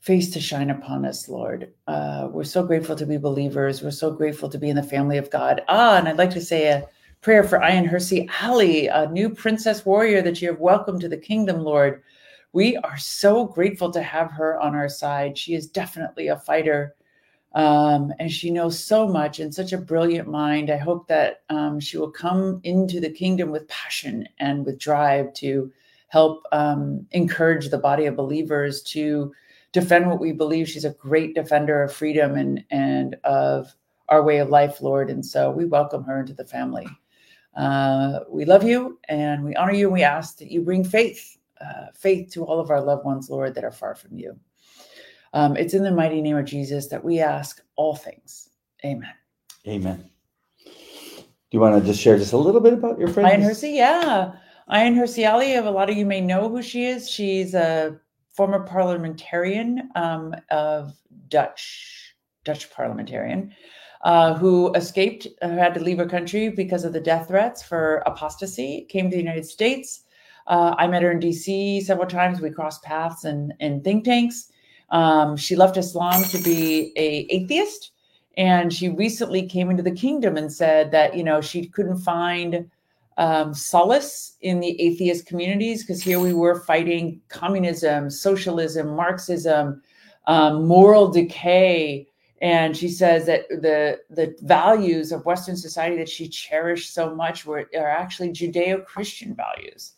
[0.00, 1.72] face to shine upon us, Lord.
[1.86, 3.82] Uh, we're so grateful to be believers.
[3.82, 5.62] We're so grateful to be in the family of God.
[5.68, 6.88] Ah, and I'd like to say a
[7.20, 11.16] prayer for Ayaan Hirsi Ali, a new princess warrior that you have welcomed to the
[11.16, 12.02] kingdom, Lord.
[12.52, 15.36] We are so grateful to have her on our side.
[15.36, 16.94] She is definitely a fighter.
[17.58, 20.70] Um, and she knows so much and such a brilliant mind.
[20.70, 25.34] I hope that um, she will come into the kingdom with passion and with drive
[25.34, 25.72] to
[26.06, 29.34] help um, encourage the body of believers to
[29.72, 30.68] defend what we believe.
[30.68, 33.74] She's a great defender of freedom and and of
[34.08, 35.10] our way of life, Lord.
[35.10, 36.86] And so we welcome her into the family.
[37.56, 39.86] Uh, we love you and we honor you.
[39.86, 43.28] And we ask that you bring faith, uh, faith to all of our loved ones,
[43.28, 44.38] Lord, that are far from you.
[45.32, 48.48] Um, it's in the mighty name of Jesus that we ask all things.
[48.84, 49.12] Amen.
[49.66, 50.10] Amen.
[50.64, 53.42] Do you want to just share just a little bit about your friend?
[53.42, 54.32] Ayaan Hirsi, yeah.
[54.70, 57.08] Ayaan Hirsi Ali, a lot of you may know who she is.
[57.08, 57.98] She's a
[58.30, 60.94] former parliamentarian um, of
[61.28, 62.14] Dutch,
[62.44, 63.54] Dutch parliamentarian,
[64.02, 68.02] uh, who escaped, uh, had to leave her country because of the death threats for
[68.06, 70.04] apostasy, came to the United States.
[70.46, 72.40] Uh, I met her in DC several times.
[72.40, 74.52] We crossed paths in, in think tanks.
[74.90, 77.92] Um, she left Islam to be a atheist,
[78.36, 82.70] and she recently came into the kingdom and said that you know she couldn't find
[83.18, 89.82] um, solace in the atheist communities because here we were fighting communism, socialism, Marxism,
[90.28, 92.06] um, moral decay.
[92.40, 97.44] And she says that the the values of Western society that she cherished so much
[97.44, 99.94] were are actually Judeo-Christian values,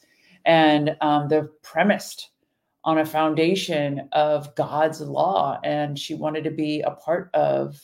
[0.46, 2.29] and um, they're premised
[2.84, 5.60] on a foundation of God's law.
[5.64, 7.76] And she wanted to be a part of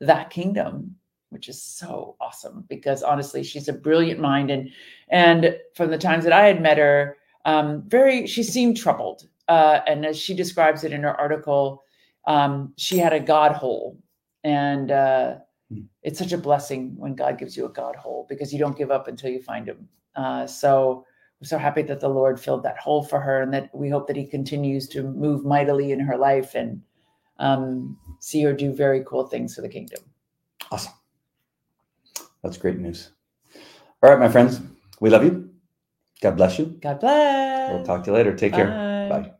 [0.00, 0.96] that kingdom
[1.30, 4.70] which is so awesome because honestly she's a brilliant mind and
[5.10, 9.80] and from the times that i had met her um, very she seemed troubled uh,
[9.86, 11.82] and as she describes it in her article
[12.26, 13.98] um, she had a god hole
[14.44, 15.36] and uh,
[15.70, 15.80] Hmm.
[16.02, 18.90] it's such a blessing when god gives you a god hole because you don't give
[18.90, 19.86] up until you find him
[20.16, 21.04] uh, so
[21.40, 24.06] we're so happy that the lord filled that hole for her and that we hope
[24.06, 26.82] that he continues to move mightily in her life and
[27.38, 30.00] um, see her do very cool things for the kingdom
[30.70, 30.92] Awesome.
[32.42, 33.10] That's great news.
[34.02, 34.60] All right, my friends,
[35.00, 35.50] we love you.
[36.20, 36.66] God bless you.
[36.80, 37.70] God bless.
[37.70, 38.34] We'll talk to you later.
[38.34, 38.68] Take care.
[39.08, 39.22] Bye.
[39.22, 39.32] Bye.